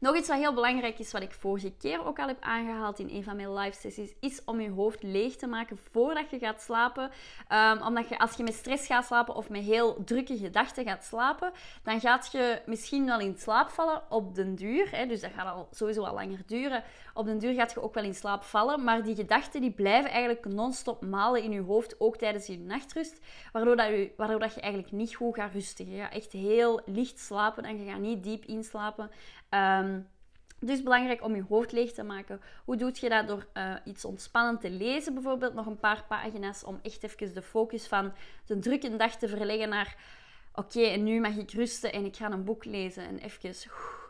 Nog 0.00 0.16
iets 0.16 0.28
wat 0.28 0.38
heel 0.38 0.54
belangrijk 0.54 0.98
is, 0.98 1.12
wat 1.12 1.22
ik 1.22 1.32
vorige 1.32 1.72
keer 1.72 2.06
ook 2.06 2.18
al 2.18 2.26
heb 2.26 2.40
aangehaald 2.40 2.98
in 2.98 3.08
een 3.10 3.24
van 3.24 3.36
mijn 3.36 3.54
live 3.54 3.80
sessies, 3.80 4.14
is 4.20 4.44
om 4.44 4.60
je 4.60 4.70
hoofd 4.70 5.02
leeg 5.02 5.36
te 5.36 5.46
maken 5.46 5.78
voordat 5.90 6.30
je 6.30 6.38
gaat 6.38 6.62
slapen. 6.62 7.10
Um, 7.52 7.82
omdat 7.82 8.08
je 8.08 8.18
als 8.18 8.36
je 8.36 8.42
met 8.42 8.54
stress 8.54 8.86
gaat 8.86 9.04
slapen 9.04 9.34
of 9.34 9.48
met 9.48 9.62
heel 9.62 10.04
drukke 10.04 10.36
gedachten 10.36 10.84
gaat 10.84 11.04
slapen, 11.04 11.52
dan 11.82 12.00
gaat 12.00 12.32
je 12.32 12.62
misschien 12.66 13.06
wel 13.06 13.20
in 13.20 13.38
slaap 13.38 13.68
vallen 13.68 14.02
op 14.08 14.34
den 14.34 14.54
duur. 14.54 14.90
Hè, 14.90 15.06
dus 15.06 15.20
dat 15.20 15.30
gaat 15.36 15.54
al 15.54 15.68
sowieso 15.70 16.02
al 16.02 16.14
langer 16.14 16.42
duren. 16.46 16.84
Op 17.14 17.26
den 17.26 17.38
duur 17.38 17.54
gaat 17.54 17.72
je 17.72 17.82
ook 17.82 17.94
wel 17.94 18.04
in 18.04 18.14
slaap 18.14 18.42
vallen, 18.42 18.84
maar 18.84 19.02
die 19.02 19.14
gedachten 19.14 19.60
die 19.60 19.70
blijven 19.70 20.10
eigenlijk 20.10 20.44
non-stop 20.44 21.04
malen 21.04 21.42
in 21.42 21.50
je 21.50 21.60
hoofd, 21.60 22.00
ook 22.00 22.16
tijdens 22.16 22.46
je 22.46 22.58
nachtrust, 22.58 23.20
waardoor, 23.52 23.76
dat 23.76 23.86
je, 23.86 24.12
waardoor 24.16 24.38
dat 24.38 24.54
je 24.54 24.60
eigenlijk 24.60 24.92
niet 24.92 25.14
goed 25.14 25.34
gaat 25.34 25.52
rusten. 25.52 25.90
Je 25.90 26.00
gaat 26.00 26.12
echt 26.12 26.32
heel 26.32 26.80
licht 26.84 27.18
slapen 27.18 27.64
en 27.64 27.84
je 27.84 27.90
gaat 27.90 28.00
niet 28.00 28.22
diep 28.22 28.44
inslapen. 28.44 29.10
Um, 29.50 30.08
dus 30.60 30.82
belangrijk 30.82 31.24
om 31.24 31.34
je 31.34 31.44
hoofd 31.48 31.72
leeg 31.72 31.92
te 31.92 32.02
maken. 32.02 32.40
Hoe 32.64 32.76
doe 32.76 32.92
je 32.94 33.08
dat? 33.08 33.28
Door 33.28 33.46
uh, 33.54 33.74
iets 33.84 34.04
ontspannend 34.04 34.60
te 34.60 34.70
lezen, 34.70 35.14
bijvoorbeeld 35.14 35.54
nog 35.54 35.66
een 35.66 35.78
paar 35.78 36.04
pagina's, 36.08 36.64
om 36.64 36.78
echt 36.82 37.02
even 37.02 37.34
de 37.34 37.42
focus 37.42 37.86
van 37.86 38.12
de 38.46 38.58
drukke 38.58 38.96
dag 38.96 39.16
te 39.16 39.28
verleggen 39.28 39.68
naar: 39.68 39.96
oké, 40.54 40.80
en 40.80 41.04
nu 41.04 41.20
mag 41.20 41.36
ik 41.36 41.50
rusten 41.50 41.92
en 41.92 42.04
ik 42.04 42.16
ga 42.16 42.30
een 42.30 42.44
boek 42.44 42.64
lezen 42.64 43.04
en 43.04 43.18
even 43.18 43.60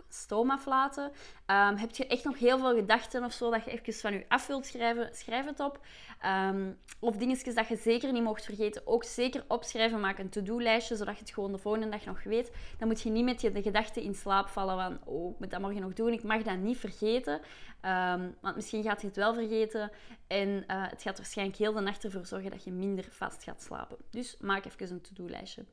stoom 0.08 0.50
aflaten. 0.50 1.04
Um, 1.04 1.76
heb 1.76 1.94
je 1.94 2.06
echt 2.06 2.24
nog 2.24 2.38
heel 2.38 2.58
veel 2.58 2.74
gedachten 2.74 3.24
of 3.24 3.32
zo 3.32 3.50
dat 3.50 3.64
je 3.64 3.70
even 3.70 3.94
van 3.94 4.12
je 4.12 4.24
af 4.28 4.46
wilt 4.46 4.66
schrijven, 4.66 5.10
schrijf 5.12 5.46
het 5.46 5.60
op. 5.60 5.80
Um, 6.26 6.78
of 6.98 7.16
dingetjes 7.16 7.54
dat 7.54 7.68
je 7.68 7.76
zeker 7.76 8.12
niet 8.12 8.22
mocht 8.22 8.44
vergeten, 8.44 8.82
ook 8.84 9.04
zeker 9.04 9.44
opschrijven. 9.48 10.00
Maak 10.00 10.18
een 10.18 10.28
to-do-lijstje, 10.28 10.96
zodat 10.96 11.14
je 11.14 11.20
het 11.20 11.30
gewoon 11.30 11.52
de 11.52 11.58
volgende 11.58 11.88
dag 11.88 12.04
nog 12.04 12.22
weet. 12.22 12.52
Dan 12.78 12.88
moet 12.88 13.02
je 13.02 13.10
niet 13.10 13.24
met 13.24 13.40
je 13.40 13.52
de 13.52 13.62
gedachten 13.62 14.02
in 14.02 14.14
slaap 14.14 14.48
vallen 14.48 14.76
van, 14.76 14.98
oh, 15.04 15.30
ik 15.30 15.38
moet 15.38 15.50
dat 15.50 15.60
morgen 15.60 15.80
nog 15.80 15.92
doen, 15.92 16.12
ik 16.12 16.22
mag 16.22 16.42
dat 16.42 16.56
niet 16.56 16.78
vergeten. 16.78 17.40
Um, 17.82 18.34
want 18.40 18.54
misschien 18.54 18.82
gaat 18.82 19.00
je 19.00 19.06
het 19.06 19.16
wel 19.16 19.34
vergeten 19.34 19.90
en 20.26 20.48
uh, 20.48 20.62
het 20.66 21.02
gaat 21.02 21.16
waarschijnlijk 21.16 21.58
heel 21.58 21.72
de 21.72 21.80
nacht 21.80 22.04
ervoor 22.04 22.26
zorgen 22.26 22.50
dat 22.50 22.64
je 22.64 22.72
minder 22.72 23.06
vast 23.10 23.44
gaat 23.44 23.62
slapen. 23.62 23.96
Dus 24.10 24.36
maak 24.40 24.64
even 24.64 24.90
een 24.90 25.00
to-do-lijstje. 25.00 25.64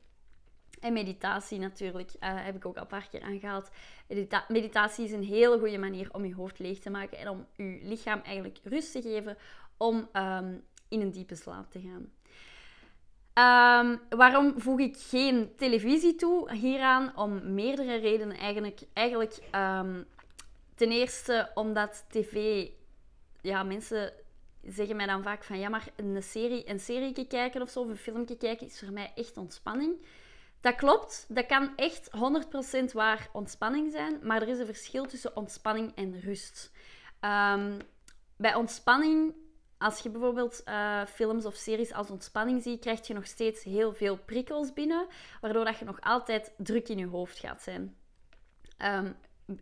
En 0.80 0.92
meditatie 0.92 1.58
natuurlijk, 1.58 2.10
uh, 2.10 2.18
heb 2.20 2.56
ik 2.56 2.66
ook 2.66 2.76
al 2.76 2.82
een 2.82 2.88
paar 2.88 3.08
keer 3.10 3.22
aangehaald. 3.22 3.70
Medita 4.08 4.44
meditatie 4.48 5.04
is 5.04 5.12
een 5.12 5.24
hele 5.24 5.58
goede 5.58 5.78
manier 5.78 6.08
om 6.12 6.24
je 6.24 6.34
hoofd 6.34 6.58
leeg 6.58 6.78
te 6.78 6.90
maken 6.90 7.18
en 7.18 7.28
om 7.28 7.46
je 7.56 7.78
lichaam 7.82 8.20
eigenlijk 8.20 8.58
rust 8.64 8.92
te 8.92 9.02
geven 9.02 9.36
om 9.76 10.08
um, 10.12 10.64
in 10.88 11.00
een 11.00 11.10
diepe 11.10 11.34
slaap 11.34 11.70
te 11.70 11.80
gaan. 11.80 12.10
Um, 13.38 14.00
waarom 14.08 14.60
voeg 14.60 14.78
ik 14.78 14.96
geen 14.98 15.52
televisie 15.56 16.14
toe 16.14 16.52
hieraan? 16.52 17.16
Om 17.16 17.54
meerdere 17.54 17.96
redenen 17.96 18.36
eigenlijk. 18.36 18.80
Eigenlijk 18.92 19.38
um, 19.54 20.06
ten 20.74 20.90
eerste 20.90 21.50
omdat 21.54 22.04
tv... 22.08 22.66
Ja, 23.40 23.62
mensen 23.62 24.12
zeggen 24.66 24.96
mij 24.96 25.06
dan 25.06 25.22
vaak 25.22 25.44
van... 25.44 25.58
Ja, 25.58 25.68
maar 25.68 25.88
een 25.96 26.22
serie, 26.22 26.70
een 26.70 26.80
serie 26.80 27.26
kijken 27.26 27.62
of 27.62 27.70
zo, 27.70 27.80
of 27.80 27.88
een 27.88 27.96
filmpje 27.96 28.36
kijken, 28.36 28.66
is 28.66 28.78
voor 28.78 28.92
mij 28.92 29.12
echt 29.14 29.36
ontspanning. 29.36 29.94
Dat 30.60 30.74
klopt. 30.74 31.26
Dat 31.28 31.46
kan 31.46 31.76
echt 31.76 32.10
100% 32.90 32.92
waar 32.92 33.28
ontspanning 33.32 33.92
zijn. 33.92 34.18
Maar 34.22 34.42
er 34.42 34.48
is 34.48 34.58
een 34.58 34.66
verschil 34.66 35.06
tussen 35.06 35.36
ontspanning 35.36 35.92
en 35.94 36.20
rust. 36.20 36.72
Ehm, 37.20 37.78
bij 38.36 38.54
ontspanning 38.54 39.34
als 39.78 39.98
je 39.98 40.10
bijvoorbeeld 40.10 40.62
uh, 40.68 41.04
films 41.04 41.44
of 41.44 41.54
series 41.54 41.92
als 41.92 42.10
ontspanning 42.10 42.62
ziet, 42.62 42.80
krijg 42.80 43.06
je 43.06 43.14
nog 43.14 43.26
steeds 43.26 43.64
heel 43.64 43.92
veel 43.92 44.16
prikkels 44.16 44.72
binnen, 44.72 45.06
waardoor 45.40 45.64
dat 45.64 45.78
je 45.78 45.84
nog 45.84 46.00
altijd 46.00 46.52
druk 46.56 46.88
in 46.88 46.98
je 46.98 47.06
hoofd 47.06 47.38
gaat 47.38 47.62
zijn. 47.62 47.96
Um, 48.84 49.16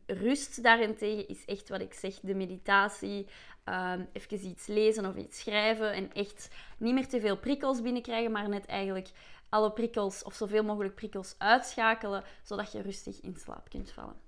rust 0.07 0.63
daarentegen 0.63 1.29
is 1.29 1.45
echt 1.45 1.69
wat 1.69 1.81
ik 1.81 1.95
zeg, 1.95 2.21
de 2.21 2.35
meditatie, 2.35 3.27
um, 3.65 4.09
even 4.13 4.47
iets 4.47 4.67
lezen 4.67 5.07
of 5.07 5.17
iets 5.17 5.39
schrijven 5.39 5.93
en 5.93 6.13
echt 6.13 6.49
niet 6.79 6.95
meer 6.95 7.09
te 7.09 7.21
veel 7.21 7.37
prikkels 7.37 7.83
binnenkrijgen, 7.83 8.33
maar 8.33 8.49
net 8.49 8.67
eigenlijk 8.67 9.09
alle 9.55 9.71
prikkels 9.71 10.23
of 10.23 10.35
zoveel 10.35 10.65
mogelijk 10.65 10.95
prikkels 10.95 11.35
uitschakelen, 11.39 12.25
zodat 12.43 12.73
je 12.73 12.83
rustig 12.83 13.21
in 13.21 13.37
slaap 13.37 13.69
kunt 13.69 13.91
vallen. 13.91 14.23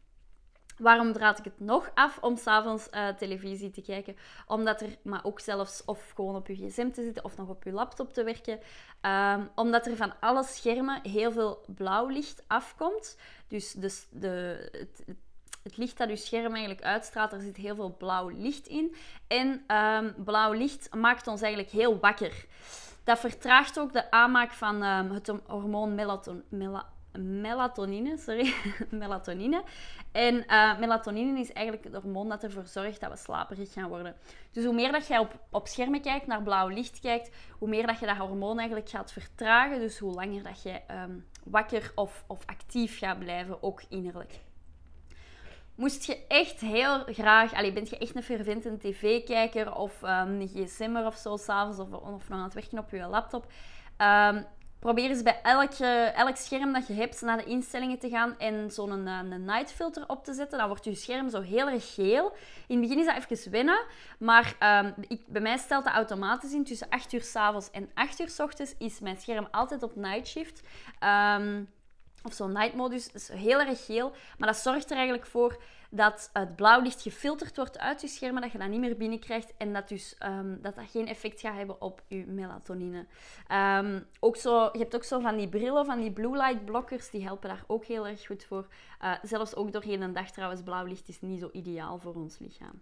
Waarom 0.78 1.12
draad 1.12 1.38
ik 1.38 1.45
het 1.45 1.61
nog 1.61 1.90
af 1.95 2.18
om 2.21 2.37
s'avonds 2.37 2.88
uh, 2.90 3.09
televisie 3.09 3.71
te 3.71 3.83
kijken? 3.83 4.16
Omdat 4.47 4.80
er, 4.80 4.97
maar 5.02 5.25
ook 5.25 5.40
zelfs 5.40 5.85
of 5.85 6.11
gewoon 6.14 6.37
op 6.37 6.47
je 6.47 6.54
gsm 6.54 6.90
te 6.90 7.02
zitten 7.02 7.25
of 7.25 7.37
nog 7.37 7.49
op 7.49 7.64
je 7.64 7.73
laptop 7.73 8.12
te 8.12 8.25
werken, 8.25 8.59
um, 9.02 9.50
omdat 9.54 9.87
er 9.87 9.97
van 9.97 10.12
alle 10.21 10.45
schermen 10.45 11.00
heel 11.02 11.33
veel 11.33 11.64
blauw 11.66 12.06
licht 12.09 12.45
afkomt. 12.47 13.18
Dus 13.49 13.73
de, 13.73 14.68
het, 14.73 15.04
het 15.62 15.76
licht 15.76 15.99
dat 15.99 16.09
je 16.09 16.16
scherm 16.16 16.52
eigenlijk 16.52 16.83
uitstraalt, 16.83 17.33
er 17.33 17.40
zit 17.40 17.56
heel 17.56 17.75
veel 17.75 17.97
blauw 17.97 18.28
licht 18.28 18.66
in. 18.66 18.95
En 19.26 19.76
um, 19.76 20.14
blauw 20.25 20.52
licht 20.52 20.95
maakt 20.95 21.26
ons 21.26 21.40
eigenlijk 21.40 21.73
heel 21.73 21.99
wakker. 21.99 22.47
Dat 23.07 23.19
vertraagt 23.19 23.79
ook 23.79 23.93
de 23.93 24.11
aanmaak 24.11 24.51
van 24.51 24.83
um, 24.83 25.11
het 25.11 25.33
hormoon 25.47 25.95
melaton, 25.95 26.43
mela, 26.49 26.87
melatonine. 27.19 28.17
Sorry, 28.17 28.55
melatonine. 28.91 29.63
En 30.13 30.35
uh, 30.35 30.79
melatonine 30.79 31.41
is 31.41 31.53
eigenlijk 31.53 31.85
het 31.93 32.03
hormoon 32.03 32.29
dat 32.29 32.43
ervoor 32.43 32.67
zorgt 32.67 33.01
dat 33.01 33.11
we 33.11 33.17
slaperig 33.17 33.73
gaan 33.73 33.89
worden. 33.89 34.17
Dus 34.53 34.65
hoe 34.65 34.75
meer 34.75 34.93
dat 34.93 35.07
jij 35.07 35.19
op, 35.19 35.39
op 35.51 35.67
schermen 35.67 36.01
kijkt, 36.01 36.27
naar 36.27 36.43
blauw 36.43 36.69
licht 36.69 37.01
kijkt, 37.01 37.31
hoe 37.59 37.69
meer 37.69 37.87
dat 37.87 37.99
je 37.99 38.07
dat 38.07 38.17
hormoon 38.17 38.59
eigenlijk 38.59 38.89
gaat 38.89 39.13
vertragen. 39.13 39.79
Dus 39.79 39.99
hoe 39.99 40.13
langer 40.13 40.43
dat 40.43 40.63
je 40.63 40.81
um, 40.91 41.27
wakker 41.45 41.93
of, 41.95 42.25
of 42.27 42.43
actief 42.47 42.99
gaat 42.99 43.19
blijven, 43.19 43.63
ook 43.63 43.83
innerlijk. 43.89 44.33
Moest 45.76 46.04
je 46.04 46.26
echt 46.28 46.61
heel 46.61 47.02
graag, 47.06 47.54
allee, 47.54 47.73
bent 47.73 47.88
je 47.88 47.99
echt 47.99 48.16
een 48.16 48.23
fervente 48.23 48.76
tv-kijker 48.76 49.75
of 49.75 50.02
um, 50.02 50.09
een 50.09 50.50
gsm'er 50.54 51.06
of 51.06 51.16
zo 51.16 51.37
s'avonds 51.37 51.78
of, 51.78 51.92
of 51.92 52.28
nog 52.28 52.38
aan 52.38 52.45
het 52.45 52.54
werken 52.54 52.78
op 52.78 52.90
je 52.90 53.06
laptop, 53.06 53.52
um, 53.99 54.47
probeer 54.78 55.11
eens 55.11 55.23
bij 55.23 55.40
elke, 55.42 55.87
elk 56.16 56.37
scherm 56.37 56.73
dat 56.73 56.87
je 56.87 56.92
hebt 56.92 57.21
naar 57.21 57.37
de 57.37 57.45
instellingen 57.45 57.99
te 57.99 58.09
gaan 58.09 58.38
en 58.38 58.71
zo'n 58.71 58.90
een, 58.90 59.06
een 59.06 59.45
night 59.45 59.73
filter 59.73 60.04
op 60.06 60.25
te 60.25 60.33
zetten. 60.33 60.59
Dan 60.59 60.68
wordt 60.68 60.85
je 60.85 60.95
scherm 60.95 61.30
zo 61.30 61.40
heel 61.40 61.68
erg 61.68 61.95
geel. 61.95 62.33
In 62.66 62.80
het 62.80 62.88
begin 62.88 62.99
is 62.99 63.06
dat 63.06 63.30
even 63.30 63.50
wennen, 63.50 63.85
maar 64.18 64.56
um, 64.85 64.95
ik, 65.09 65.23
bij 65.26 65.40
mij 65.40 65.56
stelt 65.56 65.85
dat 65.85 65.92
automatisch 65.92 66.52
in. 66.52 66.64
Tussen 66.64 66.88
8 66.88 67.12
uur 67.12 67.23
s'avonds 67.23 67.71
en 67.71 67.90
8 67.95 68.21
uur 68.21 68.28
s 68.28 68.40
ochtends 68.40 68.75
is 68.78 69.00
mijn 69.00 69.16
scherm 69.16 69.49
altijd 69.50 69.83
op 69.83 69.97
night 69.97 70.26
shift. 70.26 70.61
Of 72.26 72.33
zo'n 72.33 72.52
night 72.52 72.75
modus. 72.75 73.12
is 73.12 73.28
heel 73.28 73.61
erg 73.61 73.85
geel, 73.85 74.12
maar 74.38 74.49
dat 74.49 74.56
zorgt 74.56 74.90
er 74.90 74.97
eigenlijk 74.97 75.26
voor 75.26 75.62
dat 75.90 76.30
het 76.33 76.56
blauw 76.56 76.80
licht 76.80 77.02
gefilterd 77.02 77.56
wordt 77.56 77.78
uit 77.78 78.00
je 78.00 78.09
schermen, 78.09 78.42
dat 78.42 78.52
je 78.52 78.59
dat 78.59 78.68
niet 78.68 78.80
meer 78.80 78.97
binnenkrijgt 78.97 79.52
en 79.56 79.73
dat 79.73 79.88
dus, 79.88 80.16
um, 80.25 80.59
dat, 80.62 80.75
dat 80.75 80.90
geen 80.90 81.09
effect 81.09 81.40
gaat 81.40 81.54
hebben 81.54 81.80
op 81.80 82.02
je 82.06 82.26
melatonine. 82.26 83.06
Um, 83.52 84.06
ook 84.21 84.37
zo, 84.37 84.68
je 84.73 84.78
hebt 84.78 84.95
ook 84.95 85.04
zo 85.04 85.21
van 85.21 85.37
die 85.37 85.49
brillen, 85.49 85.85
van 85.85 86.00
die 86.00 86.12
blue 86.12 86.37
light 86.37 86.64
blokkers, 86.64 87.11
die 87.11 87.23
helpen 87.23 87.49
daar 87.49 87.64
ook 87.66 87.85
heel 87.85 88.06
erg 88.06 88.26
goed 88.26 88.45
voor. 88.45 88.66
Uh, 89.02 89.14
zelfs 89.23 89.54
ook 89.54 89.73
doorheen 89.73 90.02
een 90.02 90.12
dag 90.12 90.30
trouwens, 90.30 90.62
blauw 90.62 90.85
licht 90.85 91.09
is 91.09 91.21
niet 91.21 91.40
zo 91.40 91.49
ideaal 91.52 91.99
voor 91.99 92.14
ons 92.14 92.38
lichaam. 92.38 92.80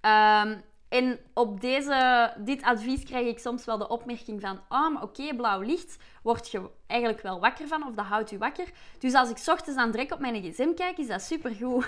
Um, 0.00 0.62
en 0.88 1.18
op 1.34 1.60
deze, 1.60 2.32
dit 2.38 2.62
advies 2.62 3.04
krijg 3.04 3.26
ik 3.26 3.38
soms 3.38 3.64
wel 3.64 3.78
de 3.78 3.88
opmerking 3.88 4.40
van... 4.40 4.60
Oh, 4.68 4.92
maar 4.92 5.02
oké, 5.02 5.34
blauw 5.36 5.60
licht, 5.60 5.96
word 6.22 6.50
je 6.50 6.70
eigenlijk 6.86 7.22
wel 7.22 7.40
wakker 7.40 7.68
van 7.68 7.86
of 7.86 7.94
dat 7.94 8.04
houdt 8.04 8.30
je 8.30 8.38
wakker. 8.38 8.70
Dus 8.98 9.14
als 9.14 9.30
ik 9.30 9.42
ochtends 9.46 9.80
aan 9.80 9.90
direct 9.90 10.12
op 10.12 10.18
mijn 10.18 10.42
gsm 10.42 10.74
kijk, 10.74 10.98
is 10.98 11.06
dat 11.06 11.22
supergoed. 11.22 11.86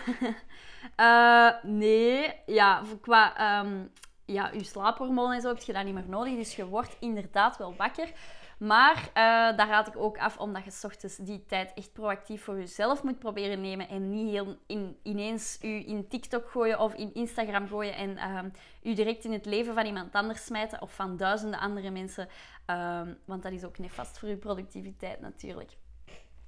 uh, 0.96 1.50
nee, 1.82 2.32
ja, 2.46 2.82
qua 3.00 3.60
um, 3.60 3.92
ja, 4.24 4.50
je 4.52 4.64
slaaphormoon 4.64 5.32
en 5.32 5.40
zo 5.40 5.48
heb 5.48 5.62
je 5.62 5.72
dat 5.72 5.84
niet 5.84 5.94
meer 5.94 6.08
nodig. 6.08 6.36
Dus 6.36 6.56
je 6.56 6.66
wordt 6.66 6.96
inderdaad 7.00 7.56
wel 7.56 7.74
wakker. 7.76 8.12
Maar 8.60 8.96
uh, 8.96 9.12
daar 9.56 9.68
raad 9.68 9.86
ik 9.86 9.96
ook 9.96 10.18
af 10.18 10.38
omdat 10.38 10.64
je 10.64 10.86
ochtends 10.86 11.16
die 11.16 11.44
tijd 11.46 11.72
echt 11.74 11.92
proactief 11.92 12.44
voor 12.44 12.58
jezelf 12.58 13.02
moet 13.02 13.18
proberen 13.18 13.60
nemen. 13.60 13.88
En 13.88 14.10
niet 14.10 14.30
heel 14.30 14.56
in, 14.66 14.98
ineens 15.02 15.58
u 15.62 15.88
in 15.88 16.08
TikTok 16.08 16.48
gooien 16.48 16.80
of 16.80 16.94
in 16.94 17.14
Instagram 17.14 17.68
gooien 17.68 17.94
en 17.94 18.10
uh, 18.10 18.40
u 18.82 18.94
direct 18.94 19.24
in 19.24 19.32
het 19.32 19.44
leven 19.44 19.74
van 19.74 19.86
iemand 19.86 20.14
anders 20.14 20.44
smijten 20.44 20.82
of 20.82 20.94
van 20.94 21.16
duizenden 21.16 21.60
andere 21.60 21.90
mensen. 21.90 22.28
Uh, 22.66 23.00
want 23.24 23.42
dat 23.42 23.52
is 23.52 23.64
ook 23.64 23.78
nefast 23.78 24.18
voor 24.18 24.28
uw 24.28 24.38
productiviteit 24.38 25.20
natuurlijk. 25.20 25.70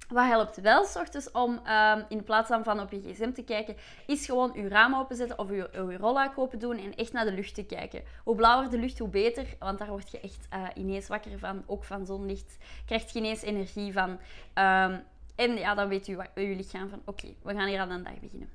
Wat 0.07 0.25
helpt 0.25 0.61
wel, 0.61 0.85
s 0.85 0.95
ochtends, 0.95 1.31
om 1.31 1.61
um, 1.67 2.05
in 2.09 2.23
plaats 2.23 2.49
van 2.63 2.79
op 2.79 2.91
je 2.91 3.01
gsm 3.01 3.31
te 3.31 3.43
kijken, 3.43 3.75
is 4.07 4.25
gewoon 4.25 4.51
je 4.55 4.67
raam 4.67 4.95
openzetten 4.95 5.39
of 5.39 5.49
je, 5.49 5.69
je 5.73 5.97
rolluik 5.97 6.37
open 6.37 6.59
doen 6.59 6.77
en 6.77 6.95
echt 6.95 7.13
naar 7.13 7.25
de 7.25 7.33
lucht 7.33 7.55
te 7.55 7.65
kijken. 7.65 8.03
Hoe 8.23 8.35
blauwer 8.35 8.69
de 8.69 8.77
lucht, 8.77 8.99
hoe 8.99 9.07
beter, 9.07 9.45
want 9.59 9.79
daar 9.79 9.87
word 9.87 10.11
je 10.11 10.19
echt 10.19 10.47
uh, 10.53 10.67
ineens 10.75 11.07
wakker 11.07 11.39
van. 11.39 11.63
Ook 11.65 11.83
van 11.83 12.05
zonlicht 12.05 12.57
krijg 12.85 13.13
je 13.13 13.19
ineens 13.19 13.41
energie 13.41 13.93
van. 13.93 14.09
Um, 14.09 15.03
en 15.35 15.55
ja, 15.55 15.75
dan 15.75 15.87
weet 15.87 16.05
je, 16.05 16.27
je 16.35 16.55
lichaam 16.55 16.89
van, 16.89 17.01
oké, 17.05 17.27
we 17.43 17.53
gaan 17.53 17.67
hier 17.67 17.79
aan 17.79 17.91
een 17.91 18.03
dag 18.03 18.19
beginnen. 18.19 18.49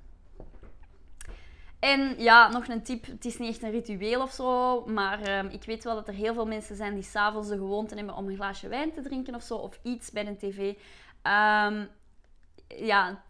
En 1.78 2.14
ja, 2.18 2.48
nog 2.48 2.68
een 2.68 2.82
tip. 2.82 3.06
Het 3.06 3.24
is 3.24 3.38
niet 3.38 3.48
echt 3.48 3.62
een 3.62 3.70
ritueel 3.70 4.22
of 4.22 4.32
zo. 4.32 4.84
Maar 4.86 5.38
um, 5.38 5.48
ik 5.48 5.64
weet 5.64 5.84
wel 5.84 5.94
dat 5.94 6.08
er 6.08 6.14
heel 6.14 6.34
veel 6.34 6.46
mensen 6.46 6.76
zijn 6.76 6.94
die 6.94 7.02
s'avonds 7.02 7.48
de 7.48 7.56
gewoonte 7.56 7.94
hebben 7.94 8.14
om 8.14 8.28
een 8.28 8.36
glaasje 8.36 8.68
wijn 8.68 8.92
te 8.92 9.02
drinken 9.02 9.34
of 9.34 9.42
zo. 9.42 9.54
Of 9.54 9.78
iets 9.82 10.10
bij 10.10 10.26
een 10.26 10.36
tv. 10.36 10.74
Um, 11.28 11.88
ja, 12.68 13.22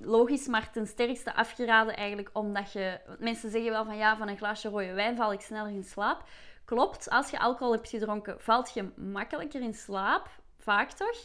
logisch, 0.00 0.46
maar 0.46 0.72
ten 0.72 0.86
sterkste 0.86 1.34
afgeraden 1.34 1.96
eigenlijk, 1.96 2.30
omdat 2.32 2.72
je... 2.72 3.00
Mensen 3.18 3.50
zeggen 3.50 3.70
wel 3.70 3.84
van, 3.84 3.96
ja, 3.96 4.16
van 4.16 4.28
een 4.28 4.36
glaasje 4.36 4.68
rode 4.68 4.92
wijn 4.92 5.16
val 5.16 5.32
ik 5.32 5.40
sneller 5.40 5.70
in 5.72 5.84
slaap. 5.84 6.28
Klopt, 6.64 7.10
als 7.10 7.30
je 7.30 7.38
alcohol 7.38 7.72
hebt 7.72 7.88
gedronken, 7.88 8.40
valt 8.40 8.74
je 8.74 8.90
makkelijker 8.96 9.60
in 9.60 9.74
slaap. 9.74 10.28
Vaak 10.58 10.90
toch? 10.90 11.18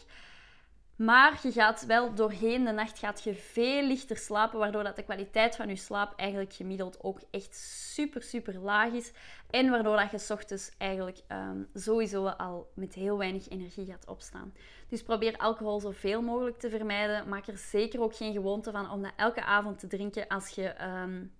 Maar 1.05 1.39
je 1.43 1.51
gaat 1.51 1.85
wel 1.85 2.13
doorheen 2.13 2.65
de 2.65 2.71
nacht 2.71 2.99
gaat 2.99 3.23
je 3.23 3.35
veel 3.35 3.83
lichter 3.83 4.17
slapen, 4.17 4.59
waardoor 4.59 4.83
dat 4.83 4.95
de 4.95 5.03
kwaliteit 5.03 5.55
van 5.55 5.67
je 5.67 5.75
slaap 5.75 6.13
eigenlijk 6.15 6.53
gemiddeld 6.53 7.03
ook 7.03 7.19
echt 7.31 7.55
super, 7.93 8.23
super 8.23 8.59
laag 8.59 8.93
is. 8.93 9.11
En 9.49 9.69
waardoor 9.69 9.95
dat 9.95 10.11
je 10.11 10.33
ochtends 10.33 10.71
eigenlijk 10.77 11.21
um, 11.31 11.67
sowieso 11.73 12.27
al 12.27 12.71
met 12.73 12.93
heel 12.93 13.17
weinig 13.17 13.49
energie 13.49 13.85
gaat 13.85 14.07
opstaan. 14.07 14.53
Dus 14.89 15.03
probeer 15.03 15.37
alcohol 15.37 15.79
zoveel 15.79 16.21
mogelijk 16.21 16.59
te 16.59 16.69
vermijden. 16.69 17.29
Maak 17.29 17.47
er 17.47 17.57
zeker 17.57 18.01
ook 18.01 18.15
geen 18.15 18.33
gewoonte 18.33 18.71
van 18.71 18.91
om 18.91 19.01
dat 19.01 19.13
elke 19.15 19.43
avond 19.43 19.79
te 19.79 19.87
drinken 19.87 20.27
als 20.27 20.49
je 20.49 20.83
um, 20.83 21.33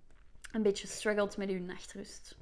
een 0.52 0.62
beetje 0.62 0.86
struggelt 0.86 1.36
met 1.36 1.50
je 1.50 1.60
nachtrust. 1.60 2.36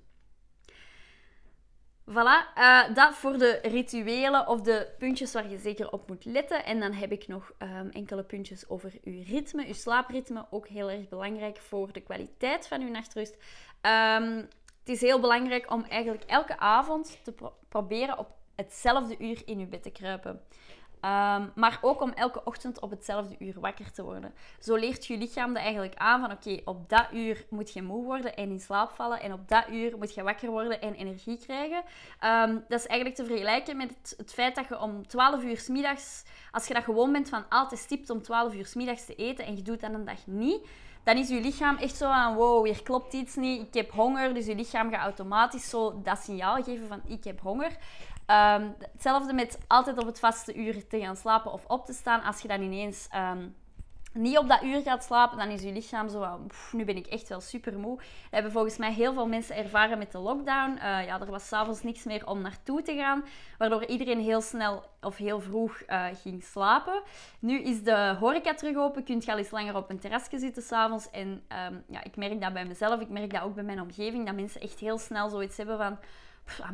Voilà, 2.10 2.58
uh, 2.58 2.94
dat 2.94 3.14
voor 3.14 3.38
de 3.38 3.58
rituelen 3.62 4.46
of 4.46 4.60
de 4.60 4.88
puntjes 4.98 5.32
waar 5.32 5.50
je 5.50 5.58
zeker 5.58 5.92
op 5.92 6.08
moet 6.08 6.24
letten. 6.24 6.64
En 6.64 6.80
dan 6.80 6.92
heb 6.92 7.12
ik 7.12 7.26
nog 7.26 7.52
um, 7.58 7.90
enkele 7.90 8.22
puntjes 8.22 8.68
over 8.68 8.92
uw 9.04 9.22
ritme, 9.26 9.66
uw 9.66 9.72
slaapritme. 9.72 10.46
Ook 10.50 10.68
heel 10.68 10.90
erg 10.90 11.08
belangrijk 11.08 11.58
voor 11.58 11.92
de 11.92 12.00
kwaliteit 12.00 12.66
van 12.66 12.80
uw 12.80 12.90
nachtrust. 12.90 13.36
Um, 13.82 14.48
het 14.78 14.88
is 14.88 15.00
heel 15.00 15.20
belangrijk 15.20 15.72
om 15.72 15.84
eigenlijk 15.84 16.24
elke 16.24 16.58
avond 16.58 17.18
te 17.22 17.32
pro 17.32 17.54
proberen 17.68 18.18
op 18.18 18.28
hetzelfde 18.56 19.18
uur 19.18 19.42
in 19.44 19.58
uw 19.58 19.68
bed 19.68 19.82
te 19.82 19.90
kruipen. 19.90 20.40
Um, 21.04 21.52
maar 21.54 21.78
ook 21.80 22.00
om 22.00 22.10
elke 22.10 22.44
ochtend 22.44 22.80
op 22.80 22.90
hetzelfde 22.90 23.36
uur 23.38 23.60
wakker 23.60 23.92
te 23.92 24.02
worden. 24.02 24.34
Zo 24.58 24.76
leert 24.76 25.06
je 25.06 25.16
lichaam 25.16 25.56
er 25.56 25.62
eigenlijk 25.62 25.94
aan 25.96 26.20
van 26.20 26.30
oké, 26.30 26.60
op 26.64 26.88
dat 26.88 27.06
uur 27.12 27.44
moet 27.50 27.72
je 27.72 27.82
moe 27.82 28.04
worden 28.04 28.36
en 28.36 28.50
in 28.50 28.60
slaap 28.60 28.90
vallen. 28.90 29.20
En 29.20 29.32
op 29.32 29.48
dat 29.48 29.64
uur 29.70 29.98
moet 29.98 30.14
je 30.14 30.22
wakker 30.22 30.50
worden 30.50 30.80
en 30.80 30.94
energie 30.94 31.38
krijgen. 31.38 31.82
Um, 32.24 32.64
dat 32.68 32.80
is 32.80 32.86
eigenlijk 32.86 33.18
te 33.20 33.24
vergelijken 33.24 33.76
met 33.76 33.88
het, 33.88 34.14
het, 34.16 34.32
feit 34.32 34.54
dat 34.54 34.68
je 34.68 34.80
om 34.80 35.06
12 35.06 35.42
uur 35.42 35.58
s 35.58 35.68
middags, 35.68 36.22
als 36.50 36.66
je 36.66 36.74
dat 36.74 36.84
gewoon 36.84 37.12
bent 37.12 37.28
van 37.28 37.44
altijd 37.48 37.80
stipt 37.80 38.10
om 38.10 38.22
12 38.22 38.54
uur 38.54 38.66
s 38.66 38.74
middags 38.74 39.04
te 39.04 39.14
eten 39.14 39.44
en 39.44 39.56
je 39.56 39.62
doet 39.62 39.80
dat 39.80 39.92
een 39.92 40.04
dag 40.04 40.26
niet, 40.26 40.66
dan 41.02 41.16
is 41.16 41.28
je 41.28 41.40
lichaam 41.40 41.76
echt 41.76 41.96
zo 41.96 42.06
aan, 42.06 42.34
wow, 42.34 42.64
hier 42.66 42.82
klopt 42.82 43.12
iets 43.12 43.36
niet, 43.36 43.66
ik 43.66 43.74
heb 43.74 43.90
honger. 43.90 44.34
Dus 44.34 44.46
je 44.46 44.54
lichaam 44.54 44.90
gaat 44.90 45.02
automatisch 45.02 45.68
zo 45.68 46.00
dat 46.02 46.18
signaal 46.18 46.62
geven 46.62 46.88
van, 46.88 47.00
ik 47.06 47.24
heb 47.24 47.40
honger. 47.40 47.76
Um, 48.30 48.74
hetzelfde 48.92 49.32
met 49.32 49.58
altijd 49.66 49.98
op 49.98 50.06
het 50.06 50.18
vaste 50.18 50.54
uur 50.54 50.86
te 50.88 51.00
gaan 51.00 51.16
slapen 51.16 51.52
of 51.52 51.64
op 51.66 51.86
te 51.86 51.92
staan. 51.92 52.22
Als 52.22 52.40
je 52.40 52.48
dan 52.48 52.62
ineens 52.62 53.08
um, 53.14 53.54
niet 54.12 54.38
op 54.38 54.48
dat 54.48 54.62
uur 54.62 54.82
gaat 54.82 55.04
slapen, 55.04 55.38
dan 55.38 55.48
is 55.48 55.62
je 55.62 55.72
lichaam 55.72 56.08
zo 56.08 56.40
nu 56.72 56.84
ben 56.84 56.96
ik 56.96 57.06
echt 57.06 57.28
wel 57.28 57.40
super 57.40 57.78
moe. 57.78 57.96
Dat 57.96 58.06
hebben 58.30 58.52
volgens 58.52 58.76
mij 58.76 58.92
heel 58.92 59.12
veel 59.12 59.26
mensen 59.26 59.56
ervaren 59.56 59.98
met 59.98 60.12
de 60.12 60.18
lockdown. 60.18 60.70
Uh, 60.70 60.80
ja, 60.80 61.20
er 61.20 61.30
was 61.30 61.48
s'avonds 61.48 61.82
niks 61.82 62.04
meer 62.04 62.26
om 62.26 62.40
naartoe 62.40 62.82
te 62.82 62.94
gaan, 62.94 63.24
waardoor 63.58 63.84
iedereen 63.84 64.20
heel 64.20 64.40
snel 64.40 64.84
of 65.00 65.16
heel 65.16 65.40
vroeg 65.40 65.82
uh, 65.86 66.04
ging 66.22 66.44
slapen. 66.44 67.02
Nu 67.38 67.60
is 67.60 67.82
de 67.82 68.16
horeca 68.20 68.54
terug 68.54 68.76
open, 68.76 69.04
kunt 69.04 69.24
je 69.24 69.32
al 69.32 69.38
eens 69.38 69.50
langer 69.50 69.76
op 69.76 69.90
een 69.90 69.98
terrasje 69.98 70.38
zitten 70.38 70.62
s'avonds. 70.62 71.10
En 71.10 71.28
um, 71.68 71.84
ja, 71.88 72.04
ik 72.04 72.16
merk 72.16 72.40
dat 72.40 72.52
bij 72.52 72.64
mezelf, 72.64 73.00
ik 73.00 73.08
merk 73.08 73.32
dat 73.32 73.42
ook 73.42 73.54
bij 73.54 73.64
mijn 73.64 73.80
omgeving, 73.80 74.26
dat 74.26 74.34
mensen 74.34 74.60
echt 74.60 74.78
heel 74.78 74.98
snel 74.98 75.28
zoiets 75.28 75.56
hebben 75.56 75.78
van, 75.78 75.98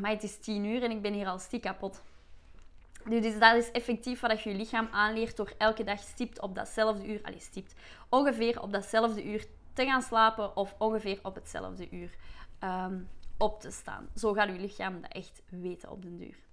het 0.02 0.23
is 0.23 0.38
tien 0.38 0.64
uur 0.64 0.82
en 0.82 0.90
ik 0.90 1.02
ben 1.02 1.12
hier 1.12 1.26
al 1.26 1.38
stiek 1.38 1.62
kapot. 1.62 2.02
Dus 3.04 3.38
dat 3.38 3.56
is 3.56 3.70
effectief 3.70 4.20
wat 4.20 4.42
je 4.42 4.50
je 4.50 4.56
lichaam 4.56 4.88
aanleert 4.90 5.37
door 5.37 5.52
elke 5.58 5.85
dag 5.85 5.99
stipt 5.99 6.40
op 6.40 6.54
datzelfde 6.54 7.06
uur, 7.06 7.20
allez, 7.23 7.44
stipt, 7.44 7.75
ongeveer 8.08 8.62
op 8.62 8.73
datzelfde 8.73 9.25
uur 9.25 9.46
te 9.73 9.85
gaan 9.85 10.02
slapen 10.02 10.56
of 10.56 10.75
ongeveer 10.78 11.18
op 11.23 11.35
hetzelfde 11.35 11.88
uur 11.90 12.16
ehm, 12.58 12.99
op 13.38 13.61
te 13.61 13.70
staan. 13.70 14.08
Zo 14.14 14.32
gaat 14.32 14.49
je 14.49 14.58
lichaam 14.58 15.00
dat 15.00 15.12
echt 15.12 15.42
weten 15.49 15.90
op 15.90 16.02
den 16.02 16.16
duur. 16.16 16.45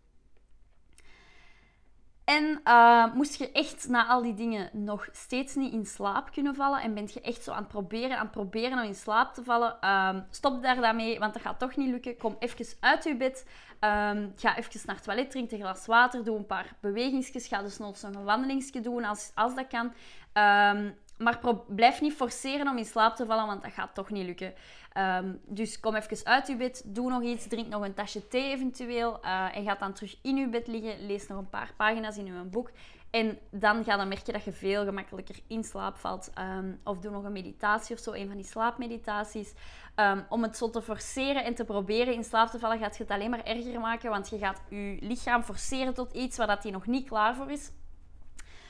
En 2.25 2.61
uh, 2.63 3.13
moest 3.13 3.35
je 3.35 3.51
echt 3.51 3.87
na 3.89 4.07
al 4.07 4.21
die 4.21 4.33
dingen 4.33 4.69
nog 4.73 5.07
steeds 5.11 5.55
niet 5.55 5.73
in 5.73 5.85
slaap 5.85 6.31
kunnen 6.31 6.55
vallen 6.55 6.81
en 6.81 6.93
bent 6.93 7.13
je 7.13 7.21
echt 7.21 7.43
zo 7.43 7.51
aan 7.51 7.63
het 7.63 7.67
proberen, 7.67 8.17
aan 8.17 8.29
proberen 8.29 8.79
om 8.79 8.83
in 8.83 8.95
slaap 8.95 9.33
te 9.33 9.43
vallen, 9.43 9.77
uh, 9.81 10.15
stop 10.29 10.61
daar 10.61 10.81
dan 10.81 10.95
mee, 10.95 11.19
want 11.19 11.33
dat 11.33 11.41
gaat 11.41 11.59
toch 11.59 11.75
niet 11.75 11.89
lukken. 11.89 12.17
Kom 12.17 12.35
even 12.39 12.65
uit 12.79 13.03
je 13.03 13.15
bed, 13.15 13.45
uh, 13.81 13.89
ga 14.35 14.57
even 14.57 14.81
naar 14.85 14.95
het 14.95 15.03
toilet, 15.03 15.31
drink 15.31 15.51
een 15.51 15.59
glas 15.59 15.85
water, 15.85 16.23
doe 16.23 16.37
een 16.37 16.45
paar 16.45 16.75
bewegingsjes, 16.79 17.47
ga 17.47 17.61
dus 17.61 17.77
nog 17.77 18.01
een 18.01 18.23
wandelingsje 18.23 18.81
doen 18.81 19.03
als, 19.03 19.31
als 19.35 19.55
dat 19.55 19.67
kan. 19.67 19.93
Ehm, 20.33 20.91
maar 21.23 21.39
blijf 21.67 22.01
niet 22.01 22.13
forceren 22.13 22.67
om 22.67 22.77
in 22.77 22.85
slaap 22.85 23.15
te 23.15 23.25
vallen, 23.25 23.45
want 23.45 23.63
dat 23.63 23.71
gaat 23.71 23.93
toch 23.93 24.09
niet 24.09 24.25
lukken. 24.25 24.53
Um, 24.97 25.41
dus 25.45 25.79
kom 25.79 25.95
even 25.95 26.25
uit 26.25 26.47
je 26.47 26.55
bed, 26.55 26.83
doe 26.85 27.09
nog 27.09 27.23
iets, 27.23 27.47
drink 27.47 27.67
nog 27.67 27.83
een 27.83 27.93
tasje 27.93 28.27
thee 28.27 28.51
eventueel 28.51 29.19
uh, 29.25 29.57
en 29.57 29.63
ga 29.63 29.75
dan 29.75 29.93
terug 29.93 30.17
in 30.21 30.35
je 30.35 30.47
bed 30.47 30.67
liggen, 30.67 31.05
lees 31.05 31.27
nog 31.27 31.37
een 31.37 31.49
paar 31.49 31.73
pagina's 31.77 32.17
in 32.17 32.25
je 32.25 32.31
boek 32.31 32.71
en 33.09 33.39
dan 33.51 33.83
ga 33.83 33.99
je 33.99 34.05
merken 34.05 34.33
dat 34.33 34.43
je 34.43 34.51
veel 34.51 34.83
gemakkelijker 34.83 35.35
in 35.47 35.63
slaap 35.63 35.97
valt. 35.97 36.31
Um, 36.39 36.79
of 36.83 36.99
doe 36.99 37.11
nog 37.11 37.23
een 37.23 37.31
meditatie 37.31 37.95
of 37.95 38.01
zo, 38.01 38.11
een 38.11 38.27
van 38.27 38.35
die 38.35 38.45
slaapmeditaties. 38.45 39.53
Um, 39.95 40.25
om 40.29 40.43
het 40.43 40.57
zo 40.57 40.69
te 40.69 40.81
forceren 40.81 41.43
en 41.43 41.55
te 41.55 41.65
proberen 41.65 42.13
in 42.13 42.23
slaap 42.23 42.49
te 42.49 42.59
vallen, 42.59 42.79
gaat 42.79 42.97
je 42.97 43.03
het 43.03 43.11
alleen 43.11 43.29
maar 43.29 43.43
erger 43.43 43.79
maken, 43.79 44.09
want 44.09 44.29
je 44.29 44.37
gaat 44.37 44.61
je 44.69 44.97
lichaam 44.99 45.43
forceren 45.43 45.93
tot 45.93 46.13
iets 46.13 46.37
waar 46.37 46.47
dat 46.47 46.63
hij 46.63 46.71
nog 46.71 46.85
niet 46.85 47.07
klaar 47.07 47.35
voor 47.35 47.51
is. 47.51 47.71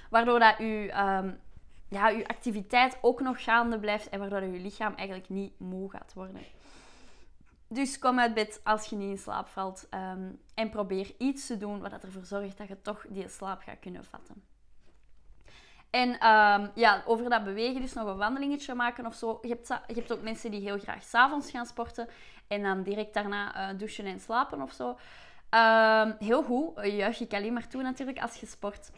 Waardoor 0.09 0.39
dat 0.39 0.57
je 0.57 0.91
ja, 1.93 2.07
je 2.07 2.27
activiteit 2.27 2.97
ook 3.01 3.21
nog 3.21 3.43
gaande 3.43 3.79
blijft 3.79 4.09
en 4.09 4.19
waardoor 4.19 4.43
je 4.43 4.59
lichaam 4.59 4.93
eigenlijk 4.93 5.29
niet 5.29 5.59
moe 5.59 5.89
gaat 5.89 6.13
worden. 6.13 6.41
Dus 7.67 7.99
kom 7.99 8.19
uit 8.19 8.33
bed 8.33 8.61
als 8.63 8.85
je 8.85 8.95
niet 8.95 9.09
in 9.09 9.17
slaap 9.17 9.47
valt 9.47 9.87
ehm, 9.89 10.31
en 10.53 10.69
probeer 10.69 11.11
iets 11.17 11.47
te 11.47 11.57
doen 11.57 11.79
wat 11.79 12.03
ervoor 12.03 12.25
zorgt 12.25 12.57
dat 12.57 12.67
je 12.67 12.81
toch 12.81 13.05
die 13.09 13.27
slaap 13.27 13.61
gaat 13.61 13.79
kunnen 13.79 14.05
vatten. 14.05 14.43
En 15.89 16.09
um, 16.09 16.71
ja, 16.75 17.03
over 17.05 17.29
dat 17.29 17.43
bewegen, 17.43 17.81
dus 17.81 17.93
nog 17.93 18.07
een 18.07 18.17
wandelingetje 18.17 18.73
maken 18.73 19.05
of 19.05 19.15
zo. 19.15 19.39
Je 19.41 19.47
hebt, 19.47 19.67
je 19.67 19.93
hebt 19.93 20.11
ook 20.11 20.21
mensen 20.21 20.51
die 20.51 20.61
heel 20.61 20.79
graag 20.79 21.03
s'avonds 21.03 21.51
gaan 21.51 21.65
sporten 21.65 22.07
en 22.47 22.63
dan 22.63 22.83
direct 22.83 23.13
daarna 23.13 23.71
uh, 23.71 23.77
douchen 23.79 24.05
en 24.05 24.19
slapen 24.19 24.61
of 24.61 24.71
zo. 24.71 24.89
Um, 24.89 26.15
heel 26.19 26.43
goed, 26.43 26.85
juich 26.85 27.19
ik 27.19 27.33
alleen 27.33 27.53
maar 27.53 27.67
toe 27.67 27.81
natuurlijk 27.81 28.21
als 28.21 28.35
je 28.35 28.45
sport. 28.45 28.91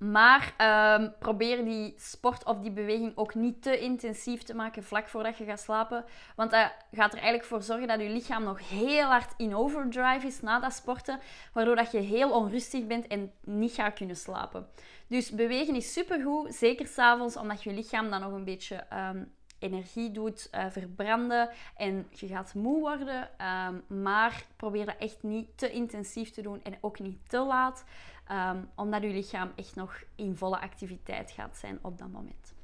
Maar 0.00 0.54
um, 0.98 1.14
probeer 1.18 1.64
die 1.64 1.94
sport 1.96 2.44
of 2.44 2.58
die 2.60 2.70
beweging 2.70 3.12
ook 3.16 3.34
niet 3.34 3.62
te 3.62 3.78
intensief 3.78 4.42
te 4.42 4.54
maken 4.54 4.84
vlak 4.84 5.08
voordat 5.08 5.38
je 5.38 5.44
gaat 5.44 5.60
slapen. 5.60 6.04
Want 6.36 6.50
dat 6.50 6.72
gaat 6.92 7.12
er 7.12 7.18
eigenlijk 7.18 7.44
voor 7.44 7.62
zorgen 7.62 7.88
dat 7.88 8.00
je 8.00 8.08
lichaam 8.08 8.42
nog 8.42 8.68
heel 8.68 9.06
hard 9.06 9.34
in 9.36 9.54
overdrive 9.54 10.26
is 10.26 10.40
na 10.40 10.60
dat 10.60 10.72
sporten. 10.72 11.20
Waardoor 11.52 11.76
dat 11.76 11.92
je 11.92 11.98
heel 11.98 12.30
onrustig 12.30 12.86
bent 12.86 13.06
en 13.06 13.32
niet 13.44 13.72
gaat 13.72 13.94
kunnen 13.94 14.16
slapen. 14.16 14.68
Dus 15.06 15.30
bewegen 15.30 15.74
is 15.74 15.92
supergoed, 15.92 16.54
zeker 16.54 16.86
s'avonds, 16.86 17.36
omdat 17.36 17.62
je 17.62 17.72
lichaam 17.72 18.10
dan 18.10 18.20
nog 18.20 18.32
een 18.32 18.44
beetje 18.44 18.86
um, 18.92 19.32
energie 19.60 20.10
doet 20.10 20.48
uh, 20.54 20.64
verbranden 20.68 21.50
en 21.76 22.06
je 22.10 22.26
gaat 22.26 22.54
moe 22.54 22.80
worden. 22.80 23.28
Um, 23.68 24.02
maar 24.02 24.44
probeer 24.56 24.86
dat 24.86 24.96
echt 24.98 25.22
niet 25.22 25.58
te 25.58 25.70
intensief 25.70 26.30
te 26.30 26.42
doen 26.42 26.62
en 26.62 26.78
ook 26.80 26.98
niet 26.98 27.28
te 27.28 27.38
laat. 27.38 27.84
Um, 28.32 28.70
omdat 28.74 29.02
je 29.02 29.08
lichaam 29.08 29.52
echt 29.56 29.74
nog 29.74 30.02
in 30.16 30.36
volle 30.36 30.60
activiteit 30.60 31.30
gaat 31.30 31.56
zijn 31.56 31.78
op 31.82 31.98
dat 31.98 32.08
moment. 32.08 32.54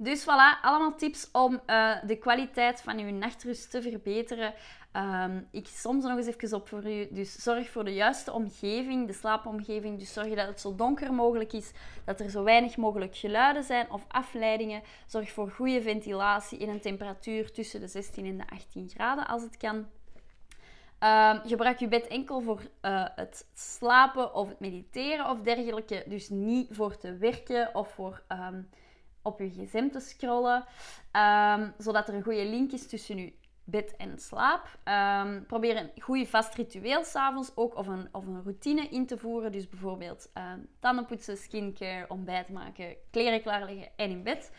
Dus 0.00 0.22
voilà, 0.22 0.60
allemaal 0.62 0.96
tips 0.96 1.30
om 1.32 1.60
uh, 1.66 1.96
de 2.06 2.16
kwaliteit 2.16 2.80
van 2.80 2.98
je 2.98 3.12
nachtrust 3.12 3.70
te 3.70 3.82
verbeteren. 3.82 4.54
Um, 4.92 5.48
ik 5.50 5.66
soms 5.66 6.04
nog 6.04 6.16
eens 6.16 6.26
even 6.26 6.56
op 6.56 6.68
voor 6.68 6.90
u. 6.90 7.08
Dus 7.10 7.42
zorg 7.42 7.70
voor 7.70 7.84
de 7.84 7.94
juiste 7.94 8.32
omgeving, 8.32 9.06
de 9.06 9.12
slaapomgeving. 9.12 9.98
Dus 9.98 10.12
zorg 10.12 10.34
dat 10.34 10.46
het 10.46 10.60
zo 10.60 10.74
donker 10.74 11.12
mogelijk 11.14 11.52
is, 11.52 11.72
dat 12.04 12.20
er 12.20 12.30
zo 12.30 12.42
weinig 12.42 12.76
mogelijk 12.76 13.16
geluiden 13.16 13.64
zijn 13.64 13.90
of 13.90 14.04
afleidingen. 14.08 14.82
Zorg 15.06 15.30
voor 15.30 15.50
goede 15.50 15.82
ventilatie 15.82 16.58
in 16.58 16.68
een 16.68 16.80
temperatuur 16.80 17.52
tussen 17.52 17.80
de 17.80 17.88
16 17.88 18.26
en 18.26 18.36
de 18.36 18.48
18 18.48 18.88
graden 18.88 19.26
als 19.26 19.42
het 19.42 19.56
kan. 19.56 19.76
Um, 21.00 21.40
gebruik 21.44 21.78
je 21.78 21.88
bed 21.88 22.06
enkel 22.06 22.40
voor 22.40 22.60
uh, 22.82 23.06
het 23.14 23.46
slapen 23.54 24.34
of 24.34 24.48
het 24.48 24.60
mediteren 24.60 25.30
of 25.30 25.40
dergelijke. 25.40 26.04
Dus 26.06 26.28
niet 26.28 26.68
voor 26.70 26.96
te 26.96 27.16
werken 27.16 27.74
of 27.74 27.92
voor 27.92 28.22
um, 28.28 28.68
op 29.22 29.38
je 29.38 29.50
gsm 29.50 29.88
te 29.88 30.00
scrollen. 30.00 30.64
Zodat 31.78 32.08
er 32.08 32.14
een 32.14 32.22
goede 32.22 32.44
link 32.44 32.72
is 32.72 32.88
tussen 32.88 33.16
je 33.16 33.32
bed 33.70 33.96
en 33.96 34.18
slaap. 34.18 34.78
probeer 35.46 35.76
een 35.76 36.02
goede 36.02 36.26
vast 36.26 36.54
ritueel 36.54 37.04
s'avonds 37.04 37.52
ook 37.54 37.76
of 37.76 37.86
een, 37.86 38.08
of 38.12 38.26
een 38.26 38.42
routine 38.42 38.88
in 38.88 39.06
te 39.06 39.18
voeren. 39.18 39.52
Dus 39.52 39.68
bijvoorbeeld 39.68 40.32
tandenpoetsen, 40.80 41.36
skincare, 41.36 42.08
ontbijt 42.08 42.48
maken, 42.48 42.96
kleren 43.10 43.42
klaarleggen 43.42 43.88
en 43.96 44.10
in 44.10 44.22
bed. 44.22 44.50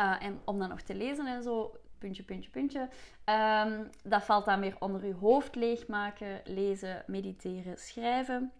Uh, 0.00 0.22
en 0.22 0.40
om 0.44 0.58
dan 0.58 0.68
nog 0.68 0.80
te 0.80 0.94
lezen 0.94 1.26
en 1.26 1.42
zo 1.42 1.76
puntje, 1.98 2.22
puntje, 2.22 2.50
puntje. 2.50 2.88
Um, 3.24 3.90
dat 4.04 4.24
valt 4.24 4.44
dan 4.44 4.60
weer 4.60 4.76
onder 4.78 5.06
je 5.06 5.14
hoofd 5.14 5.54
leegmaken, 5.54 6.40
lezen, 6.44 7.04
mediteren, 7.06 7.78
schrijven. 7.78 8.52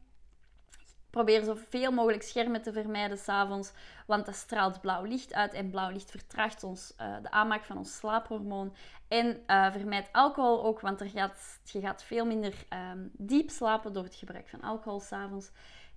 Probeer 1.17 1.45
zoveel 1.45 1.93
mogelijk 1.93 2.23
schermen 2.23 2.63
te 2.63 2.73
vermijden 2.73 3.19
s'avonds, 3.19 3.73
want 4.07 4.27
dat 4.27 4.35
straalt 4.35 4.81
blauw 4.81 5.05
licht 5.05 5.35
uit 5.35 5.53
en 5.53 5.71
blauw 5.71 5.91
licht 5.91 6.11
vertraagt 6.11 6.65
ons, 6.65 6.95
uh, 7.01 7.17
de 7.23 7.31
aanmaak 7.31 7.65
van 7.65 7.79
ons 7.79 7.97
slaaphormoon. 7.97 8.75
En 9.09 9.27
uh, 9.27 9.73
vermijd 9.73 10.09
alcohol 10.13 10.65
ook, 10.65 10.81
want 10.81 11.01
er 11.01 11.09
gaat, 11.09 11.61
je 11.65 11.81
gaat 11.81 12.03
veel 12.03 12.27
minder 12.27 12.55
um, 12.93 13.11
diep 13.13 13.51
slapen 13.51 13.93
door 13.93 14.05
het 14.05 14.15
gebruik 14.15 14.49
van 14.49 14.61
alcohol 14.61 15.01
s'avonds. 15.01 15.51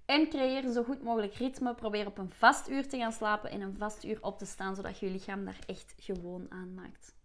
En 0.06 0.30
creëer 0.30 0.72
zo 0.72 0.84
goed 0.84 1.04
mogelijk 1.04 1.34
ritme. 1.34 1.74
Probeer 1.74 2.08
op 2.08 2.18
een 2.18 2.32
vast 2.32 2.70
uur 2.70 2.88
te 2.88 2.98
gaan 2.98 3.12
slapen 3.12 3.52
en 3.52 3.62
een 3.62 3.78
vast 3.78 4.04
uur 4.04 4.18
op 4.22 4.38
te 4.38 4.46
staan, 4.46 4.76
zodat 4.76 5.00
je 5.00 5.06
je 5.06 5.12
lichaam 5.12 5.46
daar 5.46 5.60
echt 5.66 5.94
gewoon 5.98 6.46
aan 6.50 6.74
maakt. 6.74 7.19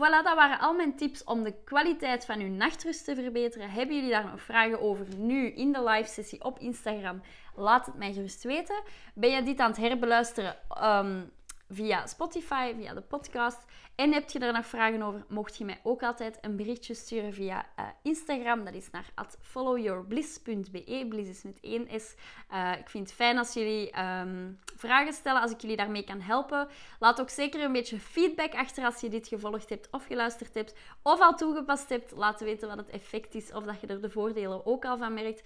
Voilà, 0.00 0.22
dat 0.22 0.34
waren 0.34 0.58
al 0.58 0.74
mijn 0.74 0.96
tips 0.96 1.24
om 1.24 1.42
de 1.42 1.54
kwaliteit 1.64 2.24
van 2.24 2.40
uw 2.40 2.48
nachtrust 2.48 3.04
te 3.04 3.14
verbeteren. 3.14 3.70
Hebben 3.70 3.96
jullie 3.96 4.10
daar 4.10 4.24
nog 4.24 4.42
vragen 4.42 4.80
over 4.80 5.06
nu 5.16 5.46
in 5.46 5.72
de 5.72 5.82
live 5.82 6.08
sessie 6.08 6.44
op 6.44 6.58
Instagram? 6.58 7.22
Laat 7.54 7.86
het 7.86 7.94
mij 7.94 8.12
gerust 8.12 8.42
weten. 8.42 8.82
Ben 9.14 9.30
je 9.30 9.42
dit 9.42 9.58
aan 9.58 9.70
het 9.70 9.80
herbeluisteren 9.80 10.56
um, 10.82 11.30
via 11.68 12.06
Spotify, 12.06 12.74
via 12.76 12.94
de 12.94 13.00
podcast? 13.00 13.64
En 13.94 14.12
heb 14.12 14.30
je 14.30 14.38
er 14.38 14.52
nog 14.52 14.66
vragen 14.66 15.02
over, 15.02 15.24
mocht 15.28 15.56
je 15.56 15.64
mij 15.64 15.80
ook 15.82 16.02
altijd 16.02 16.38
een 16.40 16.56
berichtje 16.56 16.94
sturen 16.94 17.32
via 17.32 17.66
uh, 17.78 17.84
Instagram. 18.02 18.64
Dat 18.64 18.74
is 18.74 18.90
naar 18.90 19.04
followyourbliss.be. 19.40 21.06
Bliss 21.08 21.30
is 21.30 21.42
met 21.42 21.58
één 21.60 22.00
S. 22.00 22.14
Uh, 22.52 22.72
ik 22.78 22.88
vind 22.88 23.06
het 23.06 23.16
fijn 23.16 23.38
als 23.38 23.52
jullie 23.52 24.00
um, 24.00 24.58
vragen 24.76 25.12
stellen, 25.12 25.42
als 25.42 25.50
ik 25.50 25.60
jullie 25.60 25.76
daarmee 25.76 26.04
kan 26.04 26.20
helpen. 26.20 26.68
Laat 26.98 27.20
ook 27.20 27.30
zeker 27.30 27.60
een 27.60 27.72
beetje 27.72 27.98
feedback 27.98 28.54
achter 28.54 28.84
als 28.84 29.00
je 29.00 29.08
dit 29.08 29.28
gevolgd 29.28 29.68
hebt 29.68 29.88
of 29.90 30.06
geluisterd 30.06 30.54
hebt. 30.54 30.74
Of 31.02 31.20
al 31.20 31.34
toegepast 31.34 31.88
hebt. 31.88 32.12
Laat 32.16 32.40
weten 32.40 32.68
wat 32.68 32.76
het 32.78 32.90
effect 32.90 33.34
is 33.34 33.52
of 33.52 33.64
dat 33.64 33.80
je 33.80 33.86
er 33.86 34.00
de 34.00 34.10
voordelen 34.10 34.66
ook 34.66 34.84
al 34.84 34.98
van 34.98 35.14
merkt. 35.14 35.42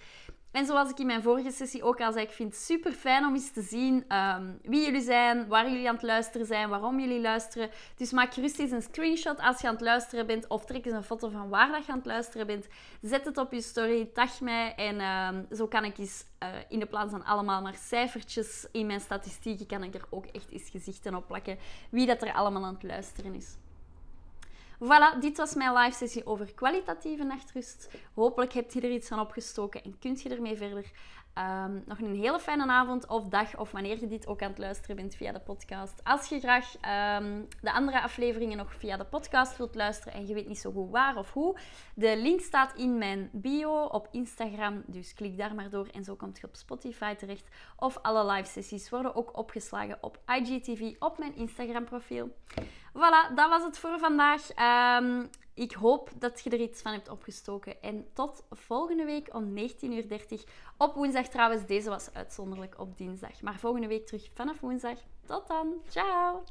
En 0.55 0.65
zoals 0.65 0.89
ik 0.89 0.99
in 0.99 1.05
mijn 1.05 1.21
vorige 1.21 1.51
sessie 1.51 1.83
ook 1.83 2.01
al 2.01 2.11
zei, 2.11 2.25
ik 2.25 2.31
vind 2.31 2.53
het 2.53 2.61
super 2.61 2.91
fijn 2.91 3.25
om 3.25 3.33
eens 3.33 3.51
te 3.51 3.61
zien 3.61 4.15
um, 4.15 4.59
wie 4.61 4.85
jullie 4.85 5.01
zijn, 5.01 5.47
waar 5.47 5.69
jullie 5.69 5.87
aan 5.87 5.93
het 5.93 6.03
luisteren 6.03 6.45
zijn, 6.45 6.69
waarom 6.69 6.99
jullie 6.99 7.21
luisteren. 7.21 7.69
Dus 7.95 8.11
maak 8.11 8.31
gerust 8.35 8.59
eens 8.59 8.71
een 8.71 8.81
screenshot 8.81 9.39
als 9.39 9.61
je 9.61 9.67
aan 9.67 9.73
het 9.73 9.83
luisteren 9.83 10.27
bent 10.27 10.47
of 10.47 10.65
trek 10.65 10.85
eens 10.85 10.95
een 10.95 11.03
foto 11.03 11.29
van 11.29 11.49
waar 11.49 11.71
dat 11.71 11.85
je 11.85 11.91
aan 11.91 11.97
het 11.97 12.07
luisteren 12.07 12.47
bent. 12.47 12.67
Zet 13.01 13.25
het 13.25 13.37
op 13.37 13.51
je 13.51 13.61
story, 13.61 14.09
tag 14.13 14.41
mij 14.41 14.75
en 14.75 15.01
um, 15.01 15.47
zo 15.57 15.67
kan 15.67 15.83
ik 15.83 15.97
eens 15.97 16.25
uh, 16.43 16.49
in 16.69 16.79
de 16.79 16.85
plaats 16.85 17.11
van 17.11 17.25
allemaal 17.25 17.61
maar 17.61 17.75
cijfertjes 17.75 18.67
in 18.71 18.85
mijn 18.85 18.99
statistieken, 18.99 19.65
kan 19.65 19.83
ik 19.83 19.93
er 19.93 20.05
ook 20.09 20.25
echt 20.25 20.51
eens 20.51 20.69
gezichten 20.69 21.15
op 21.15 21.27
plakken 21.27 21.57
wie 21.89 22.05
dat 22.05 22.21
er 22.21 22.33
allemaal 22.33 22.63
aan 22.63 22.73
het 22.73 22.83
luisteren 22.83 23.33
is. 23.33 23.55
Voilà, 24.79 25.19
dit 25.19 25.37
was 25.37 25.53
mijn 25.53 25.73
live 25.73 25.97
sessie 25.97 26.25
over 26.25 26.53
kwalitatieve 26.53 27.23
nachtrust. 27.23 27.89
Hopelijk 28.13 28.53
hebt 28.53 28.73
je 28.73 28.81
er 28.81 28.91
iets 28.91 29.07
van 29.07 29.19
opgestoken 29.19 29.83
en 29.83 29.99
kunt 29.99 30.21
je 30.21 30.29
ermee 30.29 30.57
verder. 30.57 30.91
Ehm, 31.35 31.79
nog 31.85 31.99
een 31.99 32.15
hele 32.15 32.39
fijne 32.39 32.67
avond 32.67 33.07
of 33.07 33.27
dag 33.27 33.57
of 33.57 33.71
wanneer 33.71 33.99
je 33.99 34.07
dit 34.07 34.27
ook 34.27 34.41
aan 34.41 34.49
het 34.49 34.57
luisteren 34.57 34.95
bent 34.95 35.15
via 35.15 35.31
de 35.31 35.39
podcast. 35.39 36.01
Als 36.03 36.29
je 36.29 36.39
graag 36.39 36.77
ehm, 36.81 37.41
de 37.61 37.71
andere 37.71 38.01
afleveringen 38.01 38.57
nog 38.57 38.73
via 38.73 38.97
de 38.97 39.05
podcast 39.05 39.57
wilt 39.57 39.75
luisteren 39.75 40.13
en 40.13 40.27
je 40.27 40.33
weet 40.33 40.47
niet 40.47 40.59
zo 40.59 40.71
goed 40.71 40.91
waar 40.91 41.17
of 41.17 41.33
hoe, 41.33 41.57
de 41.95 42.17
link 42.17 42.39
staat 42.39 42.73
in 42.75 42.97
mijn 42.97 43.29
bio 43.31 43.83
op 43.83 44.07
Instagram. 44.11 44.83
Dus 44.85 45.13
klik 45.13 45.37
daar 45.37 45.55
maar 45.55 45.69
door 45.69 45.87
en 45.87 46.03
zo 46.03 46.15
komt 46.15 46.39
je 46.39 46.47
op 46.47 46.55
Spotify 46.55 47.13
terecht. 47.13 47.47
Of 47.77 47.97
alle 48.01 48.31
live 48.31 48.49
sessies 48.49 48.89
worden 48.89 49.15
ook 49.15 49.37
opgeslagen 49.37 49.97
op 50.01 50.19
IGTV 50.25 50.93
op 50.99 51.17
mijn 51.17 51.35
Instagram 51.35 51.85
profiel. 51.85 52.35
Voilà, 52.93 53.33
dat 53.35 53.49
was 53.49 53.63
het 53.63 53.77
voor 53.77 53.99
vandaag. 53.99 54.49
Ehm, 54.51 55.25
ik 55.55 55.71
hoop 55.71 56.09
dat 56.19 56.41
je 56.43 56.49
er 56.49 56.59
iets 56.59 56.81
van 56.81 56.91
hebt 56.91 57.09
opgestoken. 57.09 57.81
En 57.81 58.07
tot 58.13 58.43
volgende 58.51 59.05
week 59.05 59.33
om 59.33 59.57
19.30 59.57 59.63
uur 59.81 60.43
op 60.77 60.93
woensdag 60.95 61.27
trouwens. 61.27 61.65
Deze 61.65 61.89
was 61.89 62.13
uitzonderlijk 62.13 62.79
op 62.79 62.97
dinsdag. 62.97 63.41
Maar 63.41 63.59
volgende 63.59 63.87
week 63.87 64.05
terug 64.05 64.29
vanaf 64.33 64.59
woensdag. 64.59 64.97
Tot 65.25 65.47
dan. 65.47 65.73
Ciao. 65.87 66.43